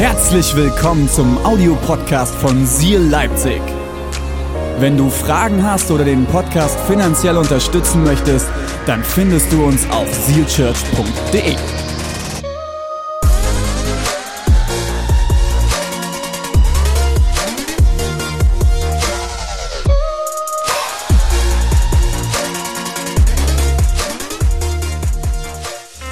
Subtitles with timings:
[0.00, 3.60] Herzlich willkommen zum Audiopodcast von Seal Leipzig.
[4.78, 8.48] Wenn du Fragen hast oder den Podcast finanziell unterstützen möchtest,
[8.86, 11.54] dann findest du uns auf sealchurch.de.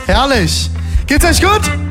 [0.06, 0.70] Herrlich.
[1.06, 1.87] Geht's euch gut?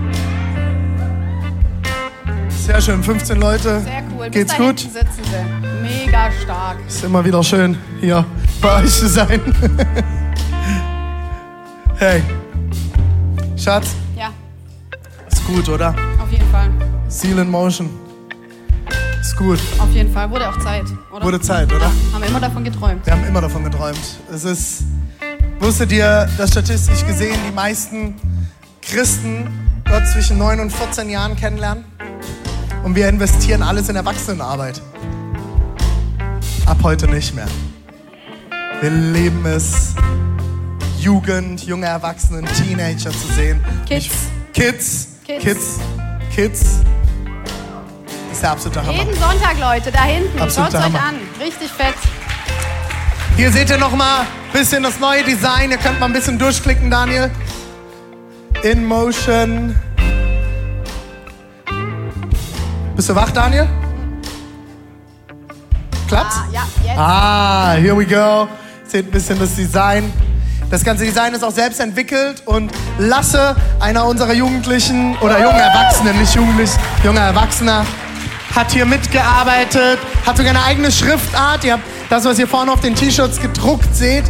[2.68, 3.80] Sehr schön, 15 Leute.
[3.80, 4.26] Sehr cool.
[4.26, 4.80] Bis Geht's da gut?
[4.80, 6.06] sitzen sie.
[6.06, 6.76] Mega stark.
[6.86, 8.26] Ist immer wieder schön, hier
[8.62, 9.40] bei euch zu sein.
[11.98, 12.22] hey.
[13.56, 14.32] Schatz, Ja,
[15.32, 15.96] ist gut, oder?
[16.22, 16.70] auf jeden Fall.
[17.08, 17.90] Seal in Motion.
[19.22, 19.60] Ist gut.
[19.80, 20.30] Auf jeden Fall.
[20.30, 21.24] Wurde auch Zeit, oder?
[21.26, 21.86] Wurde Zeit, oder?
[21.86, 23.06] Haben wir immer davon geträumt.
[23.06, 24.20] Wir haben immer davon geträumt.
[24.30, 24.84] Es ist,
[25.60, 28.16] wusstet ihr, dass statistisch gesehen die meisten
[28.82, 29.48] Christen
[29.90, 31.86] Gott zwischen 9 und 14 Jahren kennenlernen?
[32.88, 34.82] Und wir investieren alles in Erwachsenenarbeit.
[36.66, 37.50] Ab heute nicht mehr.
[38.80, 39.94] Wir leben es,
[40.98, 43.62] Jugend, junge Erwachsene, Teenager zu sehen.
[43.86, 44.06] Kids.
[44.06, 45.08] Ich, Kids.
[45.26, 45.44] Kids.
[45.44, 45.80] Kids.
[46.34, 46.62] Kids.
[48.06, 48.98] Das ist der absolute Hammer.
[49.00, 50.38] Jeden Sonntag, Leute, da hinten.
[50.38, 51.16] Schaut's euch an.
[51.42, 51.94] Richtig fett.
[53.36, 55.72] Hier seht ihr noch mal ein bisschen das neue Design.
[55.72, 57.32] Ihr könnt mal ein bisschen durchklicken, Daniel.
[58.64, 59.76] In Motion.
[62.98, 63.68] Bist du wach, Daniel?
[66.08, 66.36] Klappt's?
[66.36, 66.98] Ah, ja, jetzt.
[66.98, 68.48] Ah, here we go.
[68.88, 70.12] Seht ein bisschen das Design.
[70.72, 76.20] Das ganze Design ist auch selbst entwickelt und Lasse, einer unserer Jugendlichen oder jungen Erwachsenen,
[76.20, 76.72] nicht jugendlich,
[77.04, 77.86] junger Erwachsener,
[78.56, 81.64] hat hier mitgearbeitet, hat sogar eine eigene Schriftart.
[81.66, 84.26] Ihr habt das, was ihr vorne auf den T-Shirts gedruckt seht,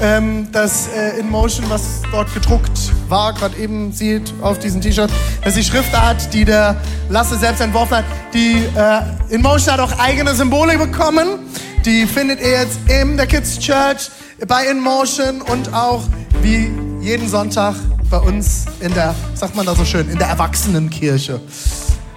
[0.00, 5.10] ähm, das äh, in Motion, was dort gedruckt war, gerade eben sieht auf diesem T-Shirt,
[5.42, 6.76] das ist die Schriftart, die der
[7.08, 8.04] Lasse selbst entworfen hat.
[8.32, 11.40] Die äh, in Motion hat auch eigene Symbole bekommen.
[11.84, 14.10] Die findet ihr jetzt in der Kids Church,
[14.46, 16.02] bei In Motion und auch
[16.42, 17.74] wie jeden Sonntag
[18.10, 21.40] bei uns in der, sagt man da so schön, in der Erwachsenenkirche.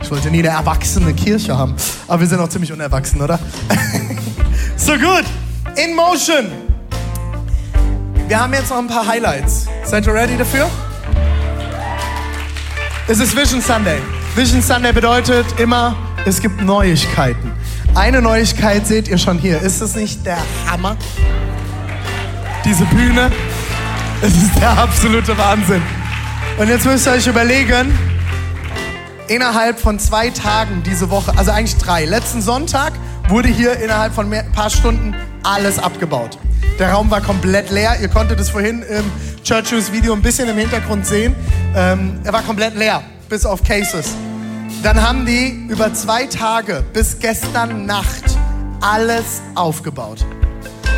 [0.01, 1.75] Ich wollte nie eine erwachsene Kirche haben,
[2.07, 3.39] aber wir sind auch ziemlich unerwachsen, oder?
[4.75, 5.23] so gut.
[5.77, 6.62] In Motion.
[8.27, 9.67] Wir haben jetzt noch ein paar Highlights.
[9.83, 10.69] Seid ihr ready dafür?
[13.07, 13.97] Es ist Vision Sunday.
[14.33, 15.95] Vision Sunday bedeutet immer,
[16.25, 17.51] es gibt Neuigkeiten.
[17.95, 19.61] Eine Neuigkeit seht ihr schon hier.
[19.61, 20.37] Ist das nicht der
[20.69, 20.95] Hammer?
[22.63, 23.29] Diese Bühne.
[24.21, 25.81] Es ist der absolute Wahnsinn.
[26.57, 27.97] Und jetzt müsst ihr euch überlegen,
[29.27, 32.93] innerhalb von zwei Tagen diese Woche, also eigentlich drei, letzten Sonntag
[33.27, 35.13] wurde hier innerhalb von ein paar Stunden
[35.43, 36.37] alles abgebaut.
[36.79, 37.97] Der Raum war komplett leer.
[38.01, 39.03] Ihr konntet es vorhin im
[39.43, 41.35] Church News Video ein bisschen im Hintergrund sehen.
[41.75, 44.07] Ähm, er war komplett leer, bis auf Cases.
[44.81, 48.23] Dann haben die über zwei Tage bis gestern Nacht
[48.81, 50.25] alles aufgebaut.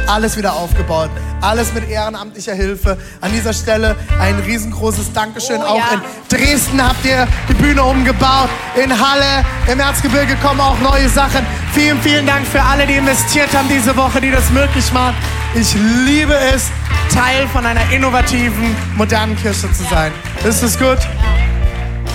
[0.07, 1.09] Alles wieder aufgebaut.
[1.41, 2.97] Alles mit ehrenamtlicher Hilfe.
[3.19, 5.59] An dieser Stelle ein riesengroßes Dankeschön.
[5.61, 5.93] Oh, auch ja.
[5.93, 8.49] in Dresden habt ihr die Bühne umgebaut.
[8.81, 11.45] In Halle, im Erzgebirge kommen auch neue Sachen.
[11.73, 15.15] Vielen, vielen Dank für alle, die investiert haben diese Woche, die das möglich machen.
[15.57, 15.73] Ich
[16.05, 16.69] liebe es,
[17.13, 20.11] Teil von einer innovativen, modernen Kirche zu sein.
[20.43, 20.97] Ist es gut?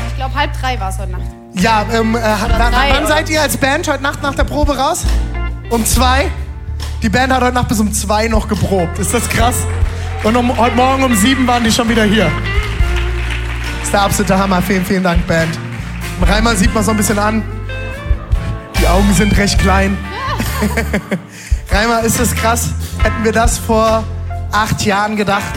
[0.09, 1.23] Ich glaube, halb drei war es heute Nacht.
[1.55, 4.77] Ja, ähm, äh, wann, drei, wann seid ihr als Band heute Nacht nach der Probe
[4.77, 5.07] raus?
[5.71, 6.31] Um zwei?
[7.03, 8.99] Die Band hat heute Nacht bis um zwei noch geprobt.
[8.99, 9.57] Ist das krass?
[10.23, 12.31] Und um, heute Morgen um sieben waren die schon wieder hier.
[13.83, 14.61] ist der absolute Hammer.
[14.61, 15.59] Vielen, vielen Dank, Band.
[16.19, 17.43] Im Reimer sieht man so ein bisschen an.
[18.79, 19.97] Die Augen sind recht klein.
[21.73, 22.71] Reimer, ist das krass?
[23.03, 24.03] Hätten wir das vor
[24.51, 25.55] acht Jahren gedacht?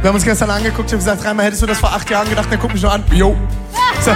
[0.00, 2.50] Wir haben uns gestern angeguckt und gesagt, Reimer, hättest du das vor acht Jahren gedacht?
[2.50, 3.04] Der guckt mich nur an.
[3.12, 3.36] Jo.
[4.04, 4.10] So,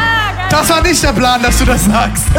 [0.51, 2.25] das war nicht der Plan, dass du das sagst.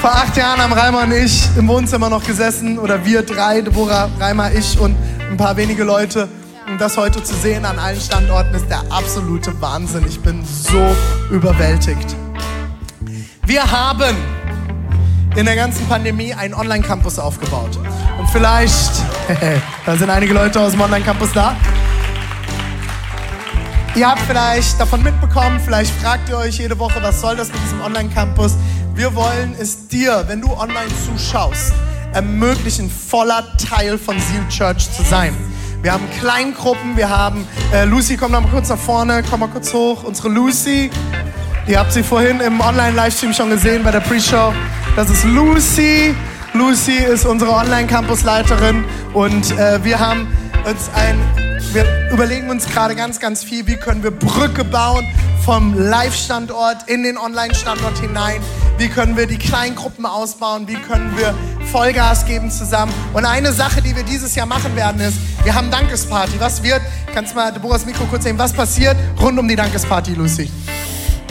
[0.00, 4.10] Vor acht Jahren haben Reimer und ich im Wohnzimmer noch gesessen, oder wir drei, Deborah,
[4.20, 4.94] Reimer, ich und
[5.30, 6.28] ein paar wenige Leute.
[6.68, 10.04] Und das heute zu sehen an allen Standorten ist der absolute Wahnsinn.
[10.06, 10.94] Ich bin so
[11.30, 12.14] überwältigt.
[13.46, 14.14] Wir haben
[15.36, 17.78] in der ganzen Pandemie einen Online-Campus aufgebaut.
[18.18, 18.92] Und vielleicht,
[19.86, 21.54] da sind einige Leute aus dem Online-Campus da.
[23.94, 27.62] Ihr habt vielleicht davon mitbekommen, vielleicht fragt ihr euch jede Woche, was soll das mit
[27.62, 28.54] diesem Online-Campus?
[28.94, 31.72] Wir wollen es dir, wenn du online zuschaust,
[32.12, 35.36] ermöglichen, voller Teil von Seal Church zu sein.
[35.82, 39.72] Wir haben Kleingruppen, wir haben, äh, Lucy, komm mal kurz nach vorne, komm mal kurz
[39.74, 40.90] hoch, unsere Lucy.
[41.68, 44.52] Ihr habt sie vorhin im Online-Livestream schon gesehen bei der Pre-Show.
[44.94, 46.14] Das ist Lucy.
[46.54, 50.28] Lucy ist unsere Online-Campus-Leiterin und äh, wir haben
[50.64, 51.18] uns ein,
[51.72, 55.04] wir überlegen uns gerade ganz, ganz viel, wie können wir Brücke bauen
[55.44, 58.40] vom Live-Standort in den Online-Standort hinein?
[58.78, 60.68] Wie können wir die Kleingruppen ausbauen?
[60.68, 61.34] Wie können wir
[61.72, 62.94] Vollgas geben zusammen?
[63.12, 66.34] Und eine Sache, die wir dieses Jahr machen werden, ist, wir haben Dankesparty.
[66.38, 66.80] Was wird,
[67.12, 70.48] kannst du mal Deborahs Mikro kurz sehen, was passiert rund um die Dankesparty, Lucy?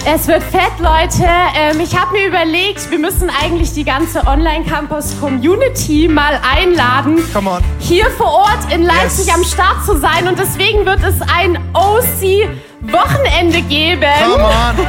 [0.07, 1.25] Es wird fett, Leute.
[1.57, 7.63] Ähm, ich habe mir überlegt, wir müssen eigentlich die ganze Online-Campus-Community mal einladen, Come on.
[7.79, 9.35] hier vor Ort in Leipzig Yes.
[9.35, 10.27] am Start zu sein.
[10.27, 14.05] Und deswegen wird es ein OC-Wochenende geben.
[14.31, 14.75] Come on.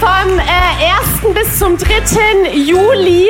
[0.00, 0.42] Vom äh,
[1.24, 1.34] 1.
[1.34, 2.50] bis zum 3.
[2.54, 3.26] Juli.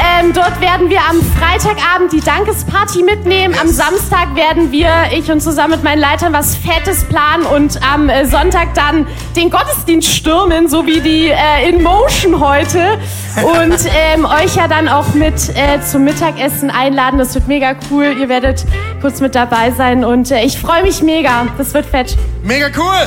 [0.00, 3.54] Ähm, dort werden wir am Freitagabend die Dankesparty mitnehmen.
[3.60, 8.08] Am Samstag werden wir, ich und zusammen mit meinen Leitern, was Fettes planen und am
[8.08, 9.06] äh, Sonntag dann
[9.36, 12.98] den Gottesdienst stürmen, so wie die äh, In Motion heute.
[13.42, 13.78] Und
[14.14, 17.18] ähm, euch ja dann auch mit äh, zum Mittagessen einladen.
[17.18, 18.16] Das wird mega cool.
[18.18, 18.64] Ihr werdet
[19.02, 21.46] kurz mit dabei sein und äh, ich freue mich mega.
[21.58, 22.16] Das wird fett.
[22.42, 23.06] Mega cool.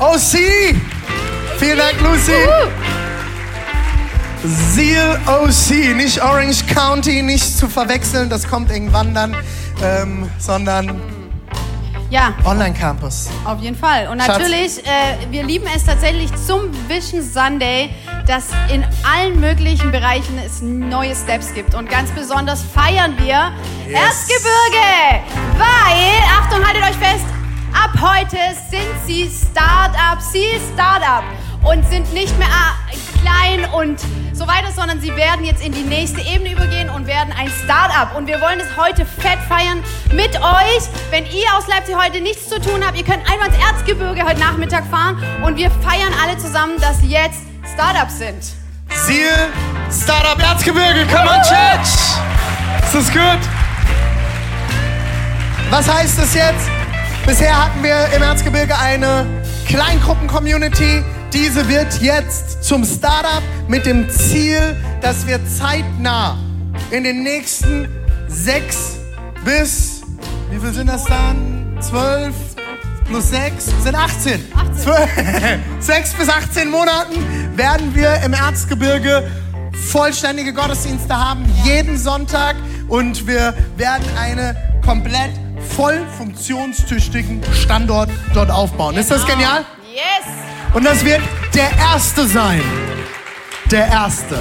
[0.00, 0.76] OC.
[1.58, 2.32] Vielen Dank, Lucy.
[4.46, 9.36] Seal OC, nicht Orange County, nicht zu verwechseln, das kommt irgendwann dann,
[9.82, 11.00] ähm, sondern
[12.10, 13.28] Ja, Online Campus.
[13.44, 14.06] auf jeden Fall.
[14.08, 17.90] Und natürlich, äh, wir lieben es tatsächlich zum Vision Sunday,
[18.26, 21.74] dass in allen möglichen Bereichen es neue Steps gibt.
[21.74, 23.50] Und ganz besonders feiern wir
[23.88, 24.00] Yes.
[24.00, 25.24] Erzgebirge.
[25.58, 27.24] Weil, Achtung, haltet euch fest,
[27.72, 28.36] ab heute
[28.70, 31.24] sind sie Start-up, sie Start-up.
[31.66, 34.00] Und sind nicht mehr äh, klein und
[34.32, 38.16] so weiter, sondern sie werden jetzt in die nächste Ebene übergehen und werden ein Start-up.
[38.16, 39.82] Und wir wollen es heute fett feiern
[40.12, 40.82] mit euch.
[41.10, 44.38] Wenn ihr aus Leipzig heute nichts zu tun habt, ihr könnt einmal ins Erzgebirge heute
[44.38, 47.40] Nachmittag fahren und wir feiern alle zusammen, dass jetzt
[47.74, 48.44] Startups sind.
[48.90, 49.48] Seal
[49.90, 52.16] Startup Erzgebirge, come on Church!
[52.84, 53.40] Ist das gut?
[55.70, 56.68] Was heißt das jetzt?
[57.26, 59.26] Bisher hatten wir im Erzgebirge eine
[59.66, 61.02] Kleingruppen-Community.
[61.36, 66.38] Diese wird jetzt zum Startup mit dem Ziel, dass wir zeitnah
[66.90, 67.86] in den nächsten
[68.26, 68.96] sechs
[69.44, 70.00] bis,
[70.50, 71.76] wie viel sind das dann?
[71.78, 72.34] Zwölf
[73.04, 74.46] plus sechs sind 18.
[74.82, 75.10] 12,
[75.80, 77.16] sechs bis 18 Monaten
[77.54, 79.30] werden wir im Erzgebirge
[79.90, 82.56] vollständige Gottesdienste haben, jeden Sonntag.
[82.88, 85.32] Und wir werden einen komplett
[85.76, 88.96] voll funktionstüchtigen Standort dort aufbauen.
[88.96, 89.66] Ist das genial?
[89.94, 90.55] Yes!
[90.76, 91.22] Und das wird
[91.54, 92.60] der erste sein.
[93.70, 94.38] Der erste.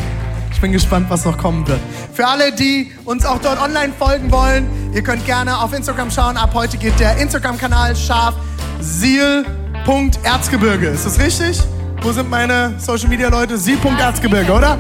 [0.51, 1.79] Ich bin gespannt, was noch kommen wird.
[2.13, 6.35] Für alle, die uns auch dort online folgen wollen, ihr könnt gerne auf Instagram schauen.
[6.35, 8.35] Ab heute geht der Instagram-Kanal scharf
[8.81, 10.87] seal.erzgebirge.
[10.87, 11.57] Ist das richtig?
[12.01, 13.57] Wo sind meine Social Media Leute?
[13.57, 14.77] Seal.erzgebirge, oder?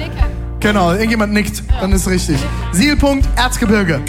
[0.59, 2.37] Genau, irgendjemand nickt, dann ist richtig.
[2.73, 4.01] Seal.erzgebirge.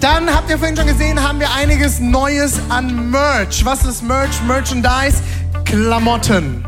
[0.00, 3.64] Dann habt ihr vorhin schon gesehen, haben wir einiges Neues an Merch.
[3.64, 4.42] Was ist Merch?
[4.46, 5.22] Merchandise?
[5.72, 6.62] Klamotten.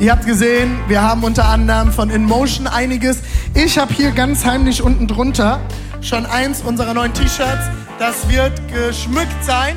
[0.00, 3.20] Ihr habt gesehen, wir haben unter anderem von InMotion einiges.
[3.54, 5.60] Ich habe hier ganz heimlich unten drunter
[6.02, 7.70] schon eins unserer neuen T-Shirts.
[7.98, 9.76] Das wird geschmückt sein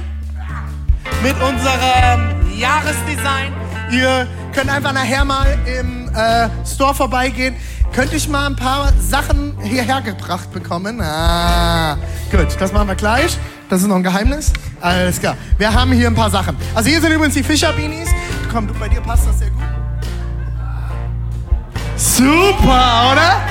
[1.23, 3.53] mit unserem Jahresdesign.
[3.89, 7.55] Ihr könnt einfach nachher mal im äh, Store vorbeigehen.
[7.93, 10.99] Könnte ich mal ein paar Sachen hierher gebracht bekommen?
[10.99, 11.95] Ah,
[12.29, 13.37] gut, das machen wir gleich.
[13.69, 14.51] Das ist noch ein Geheimnis.
[14.81, 15.37] Alles klar.
[15.57, 16.57] Wir haben hier ein paar Sachen.
[16.75, 18.09] Also hier sind übrigens die Fischer-Beanies.
[18.53, 19.63] Komm, du, bei dir passt das sehr gut.
[21.95, 23.41] Super, oder?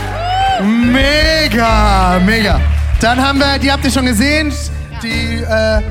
[0.64, 2.60] Mega, mega.
[3.00, 4.52] Dann haben wir, die habt ihr schon gesehen,
[5.02, 5.82] die äh,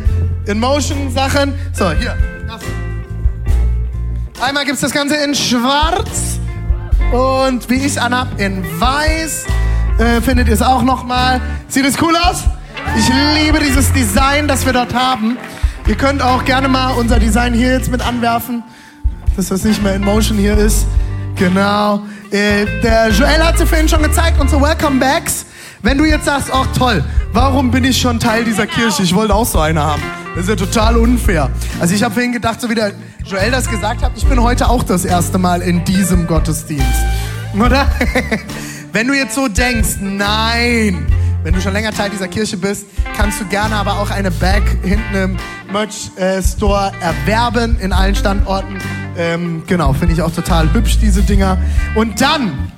[0.49, 1.53] In-Motion-Sachen.
[1.73, 2.15] So, hier.
[4.39, 6.39] Einmal gibt es das Ganze in schwarz
[7.11, 9.45] und wie ich es anhab, in weiß.
[9.99, 11.41] Äh, findet ihr es auch nochmal.
[11.67, 12.45] Sieht es cool aus?
[12.97, 15.37] Ich liebe dieses Design, das wir dort haben.
[15.85, 18.63] Ihr könnt auch gerne mal unser Design hier jetzt mit anwerfen,
[19.35, 20.85] dass das nicht mehr in Motion hier ist.
[21.35, 22.01] Genau.
[22.31, 25.45] Äh, der Joel hat sie vorhin schon gezeigt, unsere Welcome Bags.
[25.81, 29.03] Wenn du jetzt sagst, ach toll, warum bin ich schon Teil dieser Kirche?
[29.03, 30.03] Ich wollte auch so eine haben.
[30.35, 31.49] Das ist ja total unfair.
[31.79, 32.93] Also ich habe vorhin gedacht, so wie der
[33.25, 36.85] Joel das gesagt hat, ich bin heute auch das erste Mal in diesem Gottesdienst.
[37.55, 37.87] Oder?
[38.93, 41.05] Wenn du jetzt so denkst, nein,
[41.43, 42.85] wenn du schon länger Teil dieser Kirche bist,
[43.15, 45.37] kannst du gerne aber auch eine Bag hinten im
[45.71, 48.77] Merch-Store erwerben in allen Standorten.
[49.17, 51.57] Ähm, genau, finde ich auch total hübsch, diese Dinger.
[51.95, 52.71] Und dann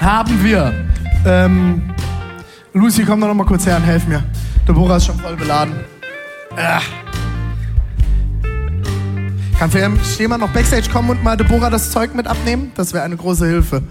[0.00, 0.72] haben wir,
[1.26, 1.82] ähm,
[2.72, 4.22] Lucy, komm doch noch mal kurz her und helf mir.
[4.66, 5.74] Deborah ist schon voll beladen.
[6.56, 6.80] Ah.
[9.58, 9.80] Kann für
[10.18, 12.70] jemand noch Backstage kommen und mal Deborah das Zeug mit abnehmen?
[12.76, 13.82] Das wäre eine große Hilfe.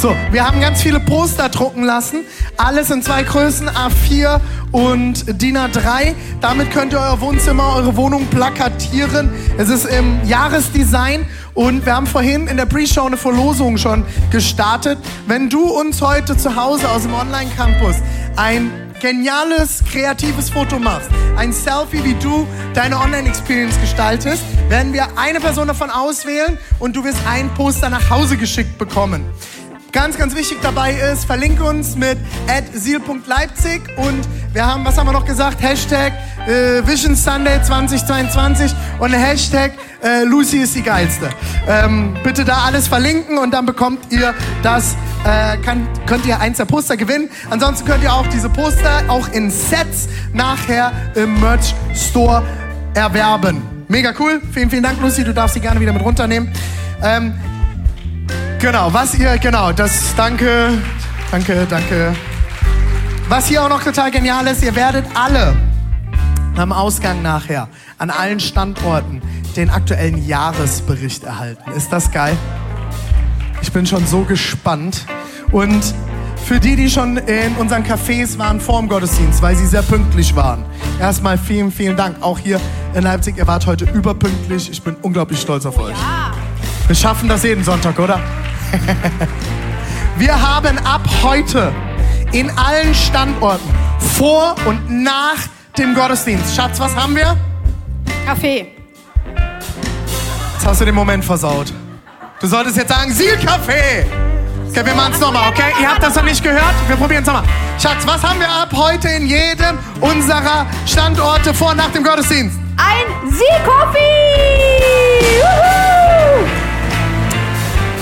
[0.00, 2.24] So, wir haben ganz viele Poster drucken lassen.
[2.56, 4.40] Alles in zwei Größen, A4
[4.72, 6.14] und DIN A3.
[6.40, 9.28] Damit könnt ihr euer Wohnzimmer, eure Wohnung plakatieren.
[9.58, 14.98] Es ist im Jahresdesign und wir haben vorhin in der Pre-Show eine Verlosung schon gestartet.
[15.26, 17.96] Wenn du uns heute zu Hause aus dem Online-Campus
[18.36, 18.70] ein
[19.02, 25.68] geniales, kreatives Foto machst, ein Selfie, wie du deine Online-Experience gestaltest, werden wir eine Person
[25.68, 29.26] davon auswählen und du wirst ein Poster nach Hause geschickt bekommen.
[29.92, 32.16] Ganz, ganz wichtig dabei ist, verlinke uns mit
[32.72, 34.20] @seal.leipzig und
[34.52, 35.60] wir haben, was haben wir noch gesagt?
[35.60, 36.12] Hashtag
[36.46, 41.28] äh, Vision Sunday 2022 und Hashtag äh, Lucy ist die geilste.
[41.66, 44.32] Ähm, bitte da alles verlinken und dann bekommt ihr
[44.62, 47.28] das, äh, kann, könnt ihr eins der Poster gewinnen.
[47.50, 52.44] Ansonsten könnt ihr auch diese Poster auch in Sets nachher im Merch Store
[52.94, 53.60] erwerben.
[53.88, 54.40] Mega cool.
[54.52, 55.24] Vielen, vielen Dank, Lucy.
[55.24, 56.52] Du darfst sie gerne wieder mit runternehmen.
[57.02, 57.34] Ähm,
[58.60, 60.68] Genau, was ihr, genau, das, danke,
[61.30, 62.14] danke, danke.
[63.26, 65.56] Was hier auch noch total genial ist, ihr werdet alle
[66.56, 69.22] am Ausgang nachher an allen Standorten
[69.56, 71.70] den aktuellen Jahresbericht erhalten.
[71.72, 72.36] Ist das geil?
[73.62, 75.06] Ich bin schon so gespannt.
[75.52, 75.82] Und
[76.44, 80.36] für die, die schon in unseren Cafés waren vor dem Gottesdienst, weil sie sehr pünktlich
[80.36, 80.66] waren,
[81.00, 82.16] erstmal vielen, vielen Dank.
[82.20, 82.60] Auch hier
[82.92, 84.70] in Leipzig, ihr wart heute überpünktlich.
[84.70, 85.96] Ich bin unglaublich stolz auf euch.
[86.86, 88.20] Wir schaffen das jeden Sonntag, oder?
[90.16, 91.72] Wir haben ab heute
[92.32, 93.68] in allen Standorten
[94.18, 95.36] vor und nach
[95.78, 96.54] dem Gottesdienst.
[96.54, 97.36] Schatz, was haben wir?
[98.26, 98.68] Kaffee.
[100.54, 101.72] Jetzt hast du den Moment versaut.
[102.40, 104.06] Du solltest jetzt sagen, Sielkaffee.
[104.68, 105.72] Okay, wir machen es nochmal, okay?
[105.80, 106.74] Ihr habt das noch nicht gehört?
[106.86, 107.44] Wir probieren es nochmal.
[107.78, 112.58] Schatz, was haben wir ab heute in jedem unserer Standorte vor und nach dem Gottesdienst?
[112.76, 114.70] Ein Sielkoffee!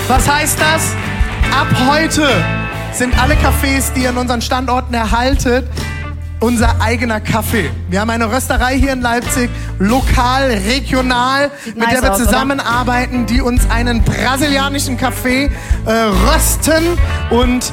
[0.08, 0.94] Was heißt das?
[1.54, 2.26] Ab heute
[2.94, 5.68] sind alle Cafés, die ihr an unseren Standorten erhaltet,
[6.40, 7.70] unser eigener Kaffee.
[7.90, 12.24] Wir haben eine Rösterei hier in Leipzig, lokal, regional, mit nice der wir aus, oder?
[12.26, 15.50] zusammenarbeiten, die uns einen brasilianischen Kaffee
[15.84, 16.84] äh, rösten
[17.28, 17.70] und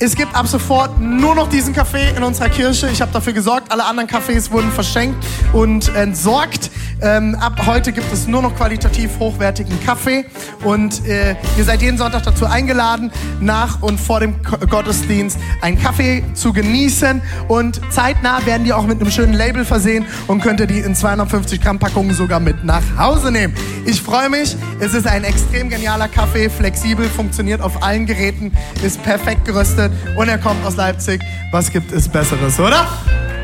[0.00, 2.88] es gibt ab sofort nur noch diesen Kaffee in unserer Kirche.
[2.88, 5.22] Ich habe dafür gesorgt, alle anderen Kaffees wurden verschenkt
[5.52, 6.70] und entsorgt.
[7.00, 10.24] Ähm, ab heute gibt es nur noch qualitativ hochwertigen Kaffee
[10.64, 15.80] und äh, ihr seid jeden Sonntag dazu eingeladen, nach und vor dem Ko- Gottesdienst einen
[15.80, 20.58] Kaffee zu genießen und zeitnah werden die auch mit einem schönen Label versehen und könnt
[20.58, 23.54] ihr die in 250 Gramm Packungen sogar mit nach Hause nehmen.
[23.86, 24.56] Ich freue mich.
[24.80, 28.52] Es ist ein extrem genialer Kaffee, flexibel, funktioniert auf allen Geräten,
[28.82, 31.20] ist perfekt geröstet und er kommt aus Leipzig.
[31.52, 32.86] Was gibt es Besseres, oder?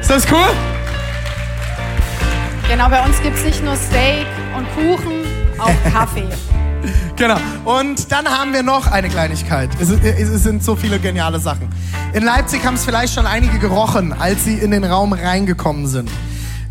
[0.01, 0.49] Ist das cool?
[2.69, 5.25] Genau, bei uns gibt es nicht nur Steak und Kuchen,
[5.59, 6.29] auch Kaffee.
[7.17, 7.37] Genau.
[7.65, 9.71] Und dann haben wir noch eine Kleinigkeit.
[9.79, 11.69] Es, es sind so viele geniale Sachen.
[12.15, 16.11] In Leipzig haben es vielleicht schon einige gerochen, als sie in den Raum reingekommen sind.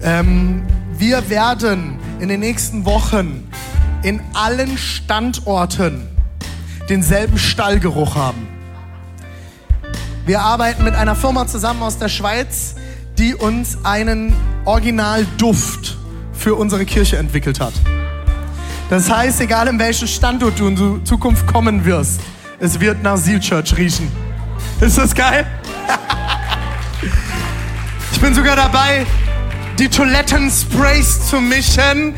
[0.02, 0.64] Ähm,
[0.98, 3.48] wir werden in den nächsten Wochen
[4.02, 6.08] in allen Standorten
[6.90, 8.48] denselben Stallgeruch haben.
[10.26, 12.76] Wir arbeiten mit einer Firma zusammen aus der Schweiz,
[13.18, 14.34] die uns einen
[14.66, 15.98] Originalduft
[16.34, 17.74] für unsere Kirche entwickelt hat.
[18.90, 22.22] Das heißt, egal in welchen Standort du in Zu- Zukunft kommen wirst,
[22.60, 24.12] es wird nach Seal Church riechen.
[24.82, 25.46] Ist das geil?
[28.14, 29.06] Ich bin sogar dabei,
[29.78, 32.14] die Toilettensprays zu mischen.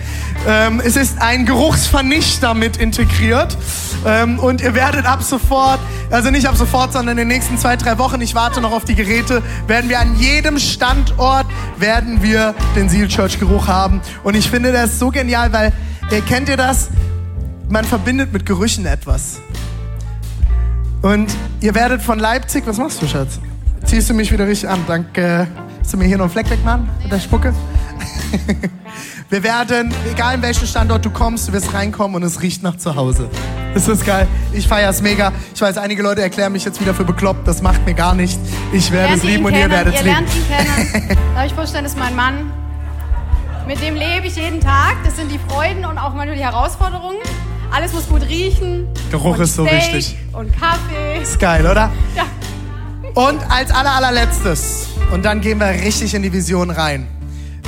[0.48, 3.58] Ähm, es ist ein Geruchsvernichter mit integriert.
[4.06, 5.80] Ähm, und ihr werdet ab sofort,
[6.12, 8.86] also nicht ab sofort, sondern in den nächsten zwei, drei Wochen, ich warte noch auf
[8.86, 11.48] die Geräte, werden wir an jedem Standort,
[11.78, 14.02] werden wir den Seal Church Geruch haben.
[14.24, 15.74] Und ich finde das so genial, weil,
[16.12, 16.90] äh, kennt ihr das?
[17.68, 19.40] Man verbindet mit Gerüchen etwas.
[21.02, 23.40] Und ihr werdet von Leipzig, was machst du, Schatz?
[23.84, 24.80] Ziehst du mich wieder richtig an?
[24.88, 25.48] Danke.
[25.80, 27.54] Hast du mir hier noch einen Fleck wegmachen mit der Spucke?
[29.30, 32.78] Wir werden, egal in welchen Standort du kommst, du wirst reinkommen und es riecht nach
[32.78, 33.28] zu Hause.
[33.74, 34.28] Ist das geil?
[34.54, 35.32] Ich feier's mega.
[35.54, 37.48] Ich weiß, einige Leute erklären mich jetzt wieder für bekloppt.
[37.48, 38.40] Das macht mir gar nichts.
[38.72, 40.26] Ich werde es lieben und ihr werdet es ihr lieben.
[40.26, 41.18] lernt ihn kennen.
[41.36, 42.52] Darf ich vorstellen, das ist mein Mann.
[43.68, 44.96] Mit dem lebe ich jeden Tag.
[45.04, 47.18] Das sind die Freuden und auch manchmal die Herausforderungen.
[47.72, 48.88] Alles muss gut riechen.
[49.10, 50.18] Geruch ist so Steak wichtig.
[50.34, 51.22] Und Kaffee.
[51.24, 51.92] Ist geil, oder?
[52.16, 52.26] Ja.
[53.16, 57.08] Und als aller, allerletztes, und dann gehen wir richtig in die Vision rein.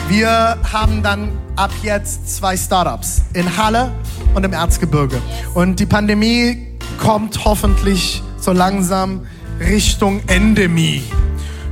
[0.10, 3.92] Wir haben dann ab jetzt zwei Startups in Halle
[4.36, 5.22] und im Erzgebirge.
[5.54, 9.28] Und die Pandemie kommt hoffentlich so langsam
[9.60, 11.04] Richtung Endemie.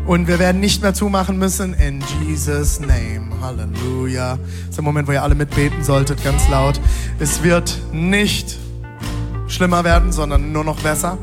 [0.05, 1.75] Und wir werden nicht mehr zumachen müssen.
[1.75, 3.29] In Jesus' name.
[3.41, 4.37] Halleluja.
[4.37, 6.81] Das ist der Moment, wo ihr alle mitbeten solltet, ganz laut.
[7.19, 8.57] Es wird nicht
[9.47, 11.17] schlimmer werden, sondern nur noch besser.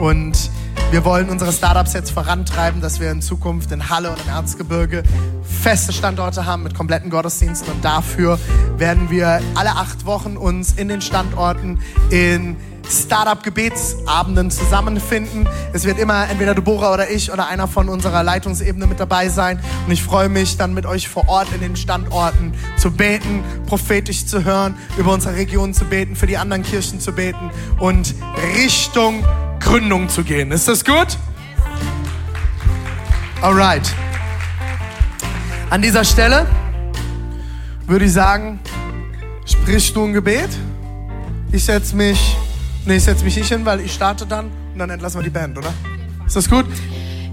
[0.00, 0.50] Und
[0.90, 5.02] wir wollen unsere Startups jetzt vorantreiben, dass wir in Zukunft in Halle und im Erzgebirge
[5.42, 7.70] feste Standorte haben mit kompletten Gottesdiensten.
[7.70, 8.38] Und dafür
[8.78, 11.80] werden wir alle acht Wochen uns in den Standorten
[12.10, 12.56] in
[12.88, 15.46] Startup-Gebetsabenden zusammenfinden.
[15.74, 19.60] Es wird immer entweder Deborah oder ich oder einer von unserer Leitungsebene mit dabei sein.
[19.84, 24.24] Und ich freue mich dann mit euch vor Ort in den Standorten zu beten, prophetisch
[24.24, 28.14] zu hören, über unsere Region zu beten, für die anderen Kirchen zu beten und
[28.56, 29.22] Richtung
[29.68, 30.50] Gründung zu gehen.
[30.50, 31.16] Ist das gut?
[33.40, 33.94] Alright.
[35.70, 36.46] An dieser Stelle
[37.86, 38.58] würde ich sagen,
[39.44, 40.50] sprichst du ein Gebet?
[41.52, 42.36] Ich setze mich
[42.88, 45.28] Nee, ich setze mich nicht hin, weil ich starte dann und dann entlassen wir die
[45.28, 45.74] Band, oder?
[46.26, 46.64] Ist das gut?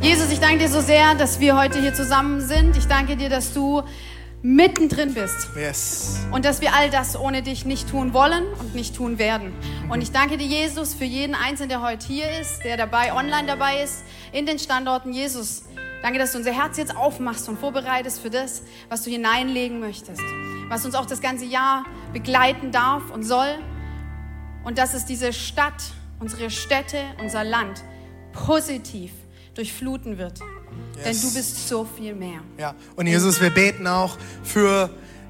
[0.02, 2.76] Jesus, ich danke dir so sehr, dass wir heute hier zusammen sind.
[2.76, 3.82] Ich danke dir, dass du
[4.46, 5.50] mittendrin bist.
[5.56, 6.20] Yes.
[6.32, 9.52] Und dass wir all das ohne dich nicht tun wollen und nicht tun werden.
[9.90, 13.48] Und ich danke dir, Jesus, für jeden Einzelnen, der heute hier ist, der dabei, online
[13.48, 15.14] dabei ist, in den Standorten.
[15.14, 15.64] Jesus,
[16.04, 20.22] danke, dass du unser Herz jetzt aufmachst und vorbereitest für das, was du hineinlegen möchtest.
[20.70, 21.84] Was uns auch das ganze Jahr
[22.14, 23.58] begleiten darf und soll
[24.64, 25.82] und dass es diese Stadt,
[26.20, 27.84] unsere Städte, unser Land
[28.32, 29.12] positiv
[29.56, 30.40] durchfluten wird.
[30.96, 31.04] Yes.
[31.04, 32.40] Denn du bist so viel mehr.
[32.58, 34.90] Ja, und Jesus, wir beten auch für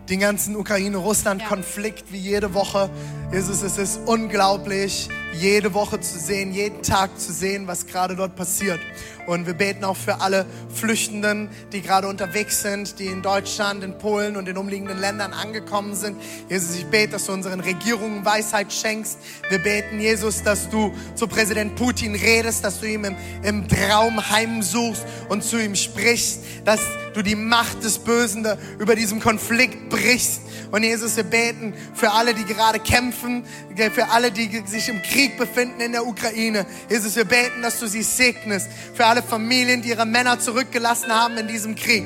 [0.10, 2.90] den ganzen Ukraine-Russland-Konflikt wie jede Woche.
[3.32, 8.36] Jesus, es ist unglaublich, jede Woche zu sehen, jeden Tag zu sehen, was gerade dort
[8.36, 8.80] passiert.
[9.28, 13.98] Und wir beten auch für alle Flüchtenden, die gerade unterwegs sind, die in Deutschland, in
[13.98, 16.22] Polen und in umliegenden Ländern angekommen sind.
[16.48, 19.18] Jesus, ich bete, dass du unseren Regierungen Weisheit schenkst.
[19.50, 24.30] Wir beten, Jesus, dass du zu Präsident Putin redest, dass du ihm im, im Traum
[24.30, 26.82] heimsuchst und zu ihm sprichst, dass
[27.16, 28.46] du die Macht des Bösen
[28.78, 30.42] über diesem Konflikt brichst.
[30.72, 33.46] Und Jesus, wir beten für alle, die gerade kämpfen,
[33.94, 36.66] für alle, die sich im Krieg befinden in der Ukraine.
[36.90, 38.68] Jesus, wir beten, dass du sie segnest.
[38.94, 42.06] Für alle Familien, die ihre Männer zurückgelassen haben in diesem Krieg.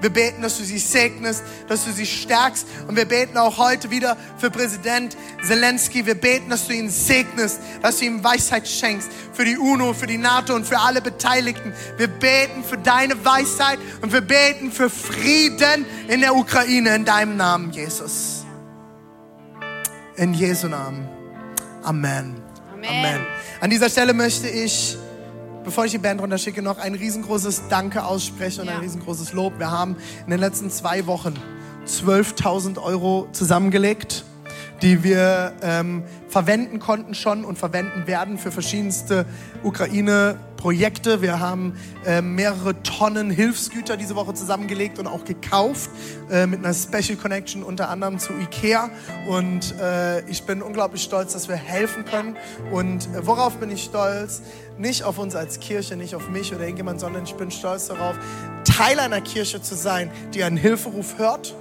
[0.00, 2.66] Wir beten, dass du sie segnest, dass du sie stärkst.
[2.88, 5.16] Und wir beten auch heute wieder für Präsident
[5.46, 6.06] Zelensky.
[6.06, 9.10] Wir beten, dass du ihn segnest, dass du ihm Weisheit schenkst.
[9.32, 11.74] Für die UNO, für die NATO und für alle Beteiligten.
[11.98, 17.36] Wir beten für deine Weisheit und wir beten für Frieden in der Ukraine in deinem
[17.36, 18.44] Namen, Jesus.
[20.16, 21.19] In Jesu Namen.
[21.82, 22.34] Amen.
[22.72, 22.88] Amen.
[22.88, 23.26] Amen.
[23.60, 24.96] An dieser Stelle möchte ich
[25.64, 28.74] bevor ich die Band runterschicke, noch ein riesengroßes Danke aussprechen und ja.
[28.74, 29.58] ein riesengroßes Lob.
[29.58, 31.34] Wir haben in den letzten zwei Wochen
[31.86, 34.24] 12.000 Euro zusammengelegt,
[34.82, 39.26] die wir ähm, verwenden konnten schon und verwenden werden für verschiedenste
[39.62, 41.20] Ukraine-Projekte.
[41.22, 41.74] Wir haben
[42.06, 45.90] äh, mehrere Tonnen Hilfsgüter diese Woche zusammengelegt und auch gekauft
[46.30, 48.90] äh, mit einer Special Connection unter anderem zu Ikea.
[49.28, 52.36] Und äh, ich bin unglaublich stolz, dass wir helfen können.
[52.70, 54.42] Und äh, worauf bin ich stolz?
[54.78, 58.16] Nicht auf uns als Kirche, nicht auf mich oder irgendjemand, sondern ich bin stolz darauf,
[58.64, 61.54] Teil einer Kirche zu sein, die einen Hilferuf hört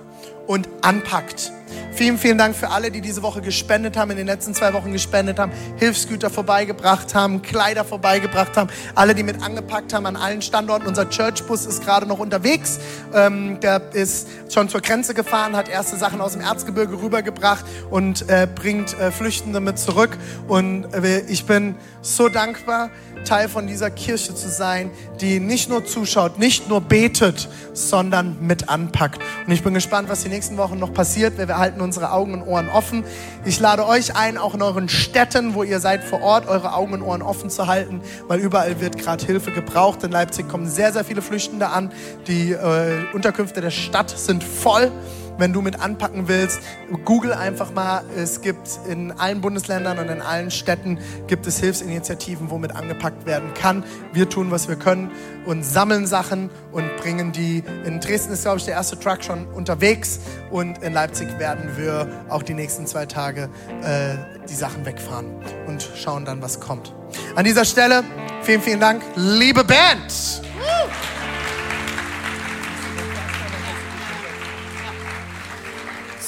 [0.47, 1.51] und anpackt.
[1.91, 4.91] Vielen, vielen Dank für alle, die diese Woche gespendet haben, in den letzten zwei Wochen
[4.91, 10.41] gespendet haben, Hilfsgüter vorbeigebracht haben, Kleider vorbeigebracht haben, alle, die mit angepackt haben an allen
[10.41, 10.87] Standorten.
[10.87, 12.79] Unser Churchbus ist gerade noch unterwegs.
[13.13, 18.29] Ähm, der ist schon zur Grenze gefahren, hat erste Sachen aus dem Erzgebirge rübergebracht und
[18.29, 20.17] äh, bringt äh, Flüchtende mit zurück.
[20.47, 22.89] Und äh, ich bin so dankbar,
[23.25, 28.69] Teil von dieser Kirche zu sein, die nicht nur zuschaut, nicht nur betet, sondern mit
[28.69, 29.19] anpackt.
[29.45, 31.37] Und ich bin gespannt, was die nächsten Wochen noch passiert.
[31.37, 33.03] Wir halten unsere Augen und Ohren offen.
[33.45, 36.93] Ich lade euch ein, auch in euren Städten, wo ihr seid vor Ort, eure Augen
[36.93, 40.03] und Ohren offen zu halten, weil überall wird gerade Hilfe gebraucht.
[40.03, 41.91] In Leipzig kommen sehr, sehr viele Flüchtende an.
[42.27, 44.91] Die äh, Unterkünfte der Stadt sind voll
[45.39, 46.59] wenn du mit anpacken willst,
[47.05, 48.03] google einfach mal.
[48.15, 53.53] Es gibt in allen Bundesländern und in allen Städten gibt es Hilfsinitiativen, womit angepackt werden
[53.53, 53.83] kann.
[54.13, 55.11] Wir tun, was wir können
[55.45, 57.63] und sammeln Sachen und bringen die.
[57.85, 60.19] In Dresden ist, glaube ich, der erste Truck schon unterwegs
[60.51, 63.49] und in Leipzig werden wir auch die nächsten zwei Tage
[63.83, 64.15] äh,
[64.47, 65.27] die Sachen wegfahren
[65.67, 66.93] und schauen dann, was kommt.
[67.35, 68.03] An dieser Stelle
[68.43, 70.48] vielen, vielen Dank, liebe Band.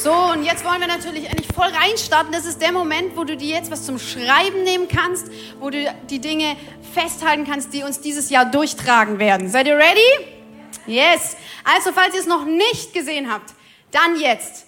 [0.04, 2.32] So, und jetzt wollen wir natürlich endlich voll reinstarten.
[2.32, 5.28] Das ist der Moment, wo du dir jetzt was zum Schreiben nehmen kannst,
[5.60, 6.58] wo du die Dinge
[6.92, 9.48] festhalten kannst, die uns dieses Jahr durchtragen werden.
[9.48, 10.00] Seid ihr ready?
[10.88, 11.38] Yes.
[11.64, 13.54] Also, falls ihr es noch nicht gesehen habt,
[13.92, 14.66] dann jetzt.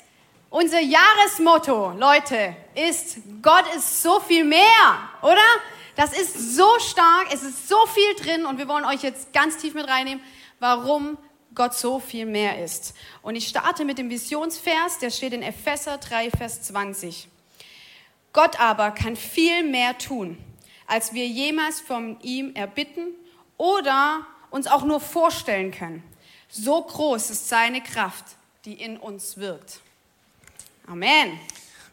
[0.52, 4.62] Unser Jahresmotto, Leute, ist Gott ist so viel mehr,
[5.24, 5.42] oder?
[5.96, 9.58] Das ist so stark, es ist so viel drin und wir wollen euch jetzt ganz
[9.58, 10.24] tief mit reinnehmen,
[10.60, 11.18] warum
[11.56, 12.94] Gott so viel mehr ist.
[13.22, 17.28] Und ich starte mit dem Visionsvers, der steht in Epheser 3, Vers 20.
[18.32, 20.38] Gott aber kann viel mehr tun,
[20.88, 23.10] als wir jemals von ihm erbitten
[23.58, 26.04] oder uns auch nur vorstellen können.
[26.50, 28.26] So groß ist seine Kraft,
[28.66, 29.80] die in uns wirkt.
[30.88, 31.40] Amen.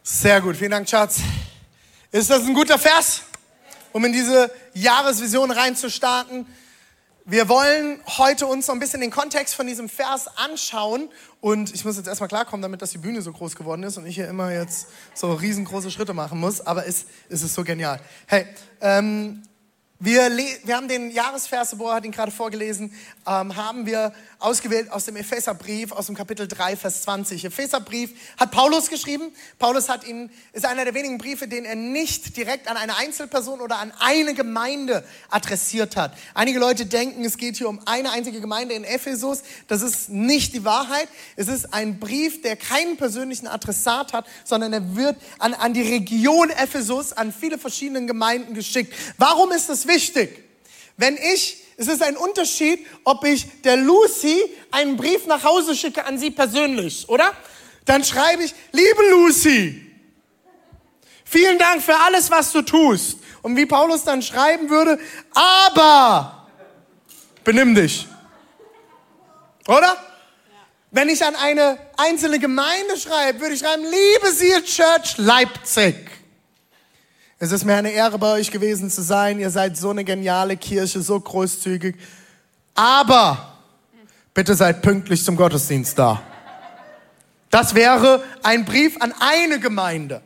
[0.03, 1.21] Sehr gut, vielen Dank, Schatz.
[2.11, 3.21] Ist das ein guter Vers,
[3.91, 6.45] um in diese Jahresvision reinzustarten?
[7.25, 11.07] Wir wollen heute uns so ein bisschen den Kontext von diesem Vers anschauen.
[11.39, 14.07] Und ich muss jetzt erstmal klarkommen, damit dass die Bühne so groß geworden ist und
[14.07, 16.65] ich hier immer jetzt so riesengroße Schritte machen muss.
[16.65, 17.99] Aber es, es ist so genial.
[18.25, 18.47] Hey,
[18.81, 19.43] ähm,
[20.03, 22.91] wir, wir haben den Jahresvers, Boah hat ihn gerade vorgelesen,
[23.27, 27.45] ähm, haben wir ausgewählt aus dem Epheserbrief, aus dem Kapitel 3, Vers 20.
[27.45, 29.31] Epheserbrief hat Paulus geschrieben.
[29.59, 33.61] Paulus hat ihn, ist einer der wenigen Briefe, den er nicht direkt an eine Einzelperson
[33.61, 36.17] oder an eine Gemeinde adressiert hat.
[36.33, 39.43] Einige Leute denken, es geht hier um eine einzige Gemeinde in Ephesus.
[39.67, 41.09] Das ist nicht die Wahrheit.
[41.35, 45.83] Es ist ein Brief, der keinen persönlichen Adressat hat, sondern er wird an, an die
[45.83, 48.95] Region Ephesus, an viele verschiedene Gemeinden geschickt.
[49.19, 49.90] Warum ist das wichtig?
[50.97, 56.05] Wenn ich es ist ein Unterschied, ob ich der Lucy einen Brief nach Hause schicke
[56.05, 57.31] an sie persönlich, oder?
[57.85, 59.91] Dann schreibe ich, liebe Lucy,
[61.25, 63.17] vielen Dank für alles, was du tust.
[63.41, 64.99] Und wie Paulus dann schreiben würde,
[65.33, 66.47] aber
[67.43, 68.07] benimm dich.
[69.67, 69.97] Oder?
[70.91, 75.95] Wenn ich an eine einzelne Gemeinde schreibe, würde ich schreiben, liebe Seal Church Leipzig.
[77.43, 79.39] Es ist mir eine Ehre, bei euch gewesen zu sein.
[79.39, 81.95] Ihr seid so eine geniale Kirche, so großzügig.
[82.75, 83.57] Aber
[84.35, 86.21] bitte seid pünktlich zum Gottesdienst da.
[87.49, 90.21] Das wäre ein Brief an eine Gemeinde.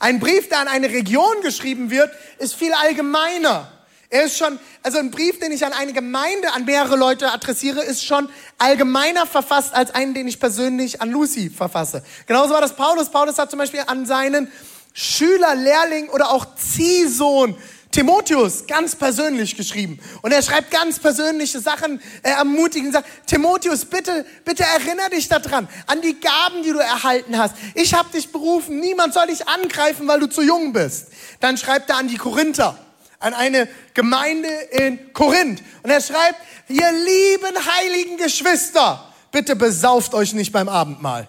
[0.00, 3.70] Ein Brief, der an eine Region geschrieben wird, ist viel allgemeiner.
[4.08, 7.82] Er ist schon, also ein Brief, den ich an eine Gemeinde, an mehrere Leute adressiere,
[7.82, 12.02] ist schon allgemeiner verfasst als einen, den ich persönlich an Lucy verfasse.
[12.26, 13.10] Genauso war das Paulus.
[13.10, 14.50] Paulus hat zum Beispiel an seinen
[14.98, 17.54] Schüler, Lehrling oder auch Ziehsohn
[17.90, 19.98] Timotheus ganz persönlich geschrieben.
[20.22, 25.28] Und er schreibt ganz persönliche Sachen, er ermutigt und sagt, Timotheus, bitte, bitte erinnere dich
[25.28, 27.54] daran, an die Gaben, die du erhalten hast.
[27.74, 31.08] Ich habe dich berufen, niemand soll dich angreifen, weil du zu jung bist.
[31.40, 32.78] Dann schreibt er an die Korinther,
[33.18, 35.62] an eine Gemeinde in Korinth.
[35.82, 41.28] Und er schreibt, ihr lieben heiligen Geschwister, bitte besauft euch nicht beim Abendmahl.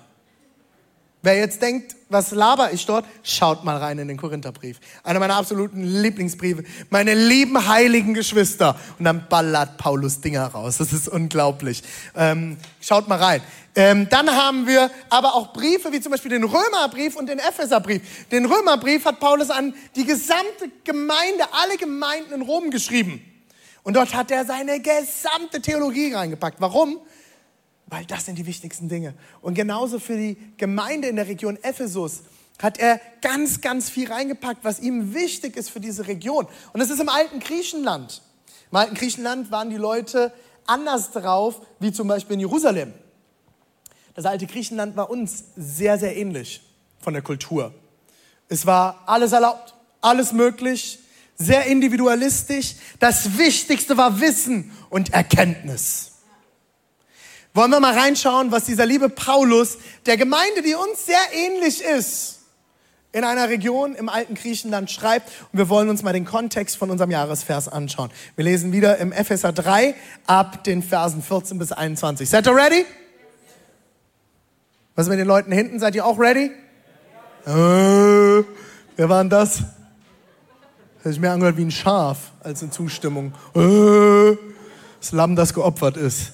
[1.28, 4.80] Wer jetzt denkt, was laber ich dort, schaut mal rein in den Korintherbrief.
[5.04, 6.64] Einer meiner absoluten Lieblingsbriefe.
[6.90, 8.80] Meine lieben heiligen Geschwister.
[8.98, 10.78] Und dann ballert Paulus Dinger raus.
[10.78, 11.84] Das ist unglaublich.
[12.16, 13.42] Ähm, schaut mal rein.
[13.76, 18.30] Ähm, dann haben wir aber auch Briefe, wie zum Beispiel den Römerbrief und den Epheserbrief.
[18.32, 23.22] Den Römerbrief hat Paulus an die gesamte Gemeinde, alle Gemeinden in Rom geschrieben.
[23.84, 26.62] Und dort hat er seine gesamte Theologie reingepackt.
[26.62, 27.02] Warum?
[27.88, 29.14] Weil das sind die wichtigsten Dinge.
[29.42, 32.24] Und genauso für die Gemeinde in der Region Ephesus
[32.60, 36.48] hat er ganz, ganz viel reingepackt, was ihm wichtig ist für diese Region.
[36.74, 38.22] Und das ist im alten Griechenland.
[38.72, 40.34] Im alten Griechenland waren die Leute
[40.66, 42.94] anders drauf, wie zum Beispiel in Jerusalem.
[44.16, 46.62] Das alte Griechenland war uns sehr, sehr ähnlich
[47.00, 47.74] von der Kultur.
[48.50, 51.00] Es war alles erlaubt, alles möglich,
[51.36, 52.76] sehr individualistisch.
[53.00, 56.17] Das Wichtigste war Wissen und Erkenntnis.
[57.58, 62.42] Wollen wir mal reinschauen, was dieser liebe Paulus der Gemeinde, die uns sehr ähnlich ist,
[63.12, 65.32] in einer Region im alten Griechenland schreibt.
[65.52, 68.12] Und wir wollen uns mal den Kontext von unserem Jahresvers anschauen.
[68.36, 69.96] Wir lesen wieder im Epheser 3
[70.28, 72.30] ab den Versen 14 bis 21.
[72.30, 72.86] Seid ihr ready?
[74.94, 75.80] Was ist mit den Leuten hinten?
[75.80, 76.52] Seid ihr auch ready?
[77.48, 78.44] Äh,
[78.98, 79.62] wer war denn das?
[79.62, 83.34] Hat sich mehr angehört wie ein Schaf als eine Zustimmung.
[83.56, 84.38] Äh,
[85.00, 86.34] das Lamm, das geopfert ist.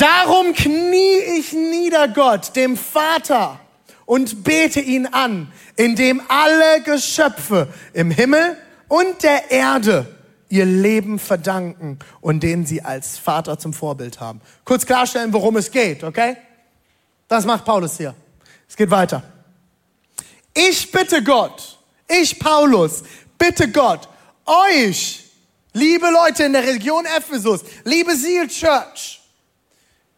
[0.00, 3.60] Darum knie ich nieder Gott, dem Vater,
[4.06, 8.56] und bete ihn an, indem alle Geschöpfe im Himmel
[8.88, 10.06] und der Erde
[10.48, 14.40] ihr Leben verdanken und den sie als Vater zum Vorbild haben.
[14.64, 16.38] Kurz klarstellen, worum es geht, okay?
[17.28, 18.14] Das macht Paulus hier.
[18.66, 19.22] Es geht weiter.
[20.54, 23.02] Ich bitte Gott, ich Paulus,
[23.36, 24.08] bitte Gott,
[24.46, 25.26] euch,
[25.74, 29.19] liebe Leute in der Region Ephesus, liebe Seal Church,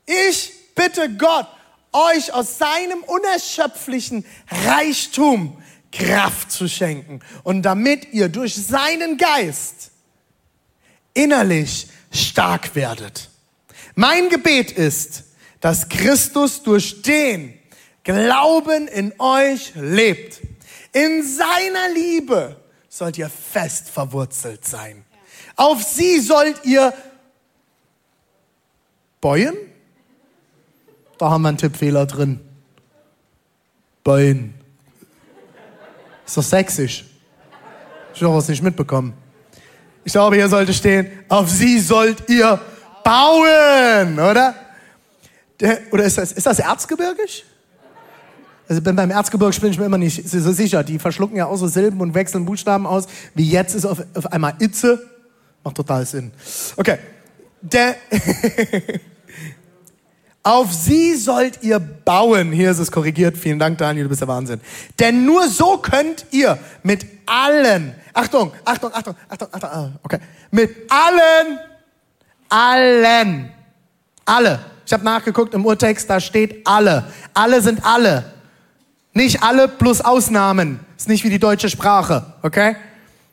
[0.07, 1.47] ich bitte Gott,
[1.93, 5.62] euch aus seinem unerschöpflichen Reichtum
[5.93, 9.91] Kraft zu schenken und damit ihr durch seinen Geist
[11.15, 13.29] innerlich stark werdet.
[13.95, 15.25] Mein Gebet ist,
[15.61, 17.59] dass Christus durch den
[18.05, 20.41] Glauben in euch lebt.
[20.93, 22.57] In seiner Liebe
[22.88, 25.05] sollt ihr fest verwurzelt sein.
[25.57, 26.93] Auf sie sollt ihr
[29.21, 29.57] bäuen
[31.22, 32.40] da haben wir einen Tippfehler drin.
[34.02, 34.54] Bein.
[36.26, 37.04] Ist doch sächsisch.
[38.12, 39.12] Ich habe es nicht mitbekommen.
[40.02, 42.61] Ich glaube, hier sollte stehen, auf sie sollt ihr
[43.04, 44.56] bauen, oder?
[45.61, 47.44] Der, oder ist das, ist das erzgebirgisch?
[48.68, 50.82] Also beim Erzgebirge bin ich mir immer nicht so sicher.
[50.82, 53.06] Die verschlucken ja auch so Silben und wechseln Buchstaben aus.
[53.35, 55.08] Wie jetzt ist auf, auf einmal Itze.
[55.62, 56.32] Macht total Sinn.
[56.76, 56.98] Okay.
[57.61, 57.94] Der
[60.42, 62.50] auf sie sollt ihr bauen.
[62.52, 63.37] Hier ist es korrigiert.
[63.37, 64.61] Vielen Dank, Daniel, du bist der Wahnsinn.
[64.98, 70.18] Denn nur so könnt ihr mit allen, Achtung, Achtung, Achtung, Achtung, Achtung, ah, okay,
[70.50, 71.59] mit allen,
[72.48, 73.52] allen,
[74.24, 74.59] alle.
[74.85, 77.05] Ich habe nachgeguckt im Urtext, da steht alle.
[77.33, 78.33] Alle sind alle.
[79.14, 80.81] Nicht alle plus Ausnahmen.
[80.96, 82.76] Ist nicht wie die deutsche Sprache, okay?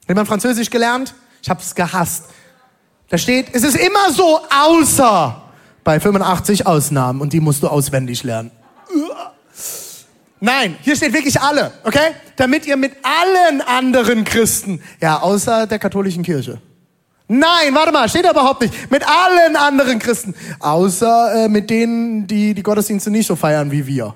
[0.08, 1.14] Hat man Französisch gelernt?
[1.42, 2.26] Ich habe es gehasst.
[3.10, 5.49] Da steht, es ist immer so außer
[5.90, 8.52] bei 85 Ausnahmen und die musst du auswendig lernen.
[10.40, 12.12] Nein, hier steht wirklich alle, okay?
[12.36, 16.62] Damit ihr mit allen anderen Christen, ja, außer der katholischen Kirche.
[17.28, 18.92] Nein, warte mal, steht da überhaupt nicht.
[18.92, 23.88] Mit allen anderen Christen, außer äh, mit denen, die die Gottesdienste nicht so feiern wie
[23.88, 24.14] wir.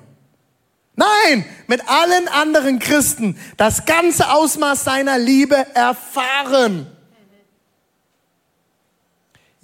[0.94, 6.93] Nein, mit allen anderen Christen das ganze Ausmaß seiner Liebe erfahren.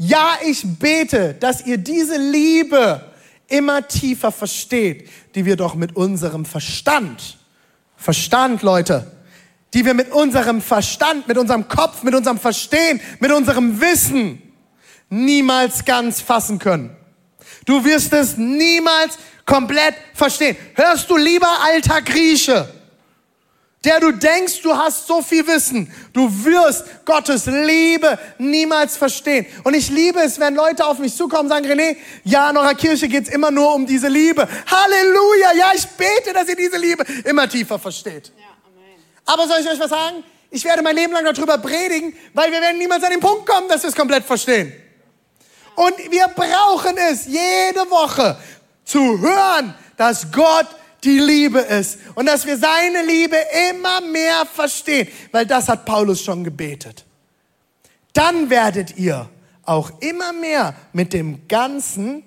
[0.03, 3.05] Ja, ich bete, dass ihr diese Liebe
[3.49, 7.37] immer tiefer versteht, die wir doch mit unserem Verstand,
[7.99, 9.13] Verstand, Leute,
[9.75, 14.41] die wir mit unserem Verstand, mit unserem Kopf, mit unserem Verstehen, mit unserem Wissen
[15.11, 16.97] niemals ganz fassen können.
[17.67, 20.57] Du wirst es niemals komplett verstehen.
[20.77, 22.73] Hörst du lieber alter Grieche,
[23.85, 25.91] der du denkst, du hast so viel Wissen.
[26.13, 29.47] Du wirst Gottes Liebe niemals verstehen.
[29.65, 32.75] Und ich liebe es, wenn Leute auf mich zukommen und sagen, René, ja, in eurer
[32.75, 34.47] Kirche geht's immer nur um diese Liebe.
[34.67, 38.33] Halleluja, ja, ich bete, dass ihr diese Liebe immer tiefer versteht.
[38.39, 38.45] Ja,
[39.25, 40.25] Aber soll ich euch was sagen?
[40.51, 43.69] Ich werde mein Leben lang darüber predigen, weil wir werden niemals an den Punkt kommen,
[43.69, 44.73] dass wir es komplett verstehen.
[45.75, 48.37] Und wir brauchen es jede Woche
[48.85, 50.67] zu hören, dass Gott
[51.05, 51.99] die Liebe ist.
[52.15, 53.37] Und dass wir seine Liebe
[53.71, 57.05] immer mehr verstehen, weil das hat Paulus schon gebetet.
[58.13, 59.29] Dann werdet ihr
[59.63, 62.25] auch immer mehr mit dem ganzen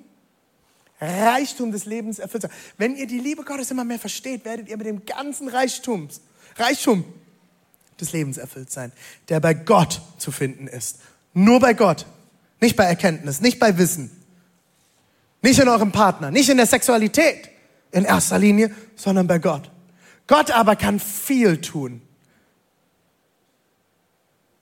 [0.99, 2.51] Reichtum des Lebens erfüllt sein.
[2.77, 6.21] Wenn ihr die Liebe Gottes immer mehr versteht, werdet ihr mit dem ganzen Reichtums,
[6.55, 7.03] Reichtum
[7.99, 8.91] des Lebens erfüllt sein,
[9.29, 10.99] der bei Gott zu finden ist.
[11.33, 12.05] Nur bei Gott,
[12.62, 14.12] nicht bei Erkenntnis, nicht bei Wissen,
[15.41, 17.49] nicht in eurem Partner, nicht in der Sexualität
[17.93, 19.71] in erster Linie, sondern bei Gott.
[20.27, 22.01] Gott aber kann viel tun.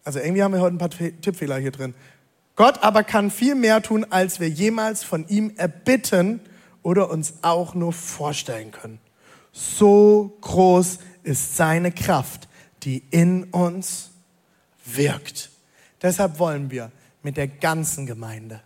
[0.04, 1.94] Also irgendwie haben wir heute ein paar Tippfehler hier drin.
[2.56, 6.42] Gott aber kann viel mehr tun, als wir jemals von ihm erbitten
[6.84, 9.00] oder uns auch nur vorstellen können.
[9.52, 12.48] So groß ist seine Kraft,
[12.84, 14.10] die in uns
[14.86, 15.52] wirkt.
[16.02, 16.92] Deshalb wollen wir
[17.22, 18.62] mit der ganzen Gemeinde,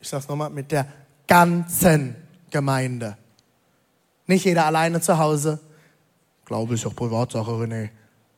[0.00, 0.86] ich sage es nochmal, mit der
[1.26, 2.16] ganzen
[2.50, 3.16] Gemeinde.
[4.26, 5.60] Nicht jeder alleine zu Hause.
[6.44, 7.90] Glaube ich auch Privatsache, René.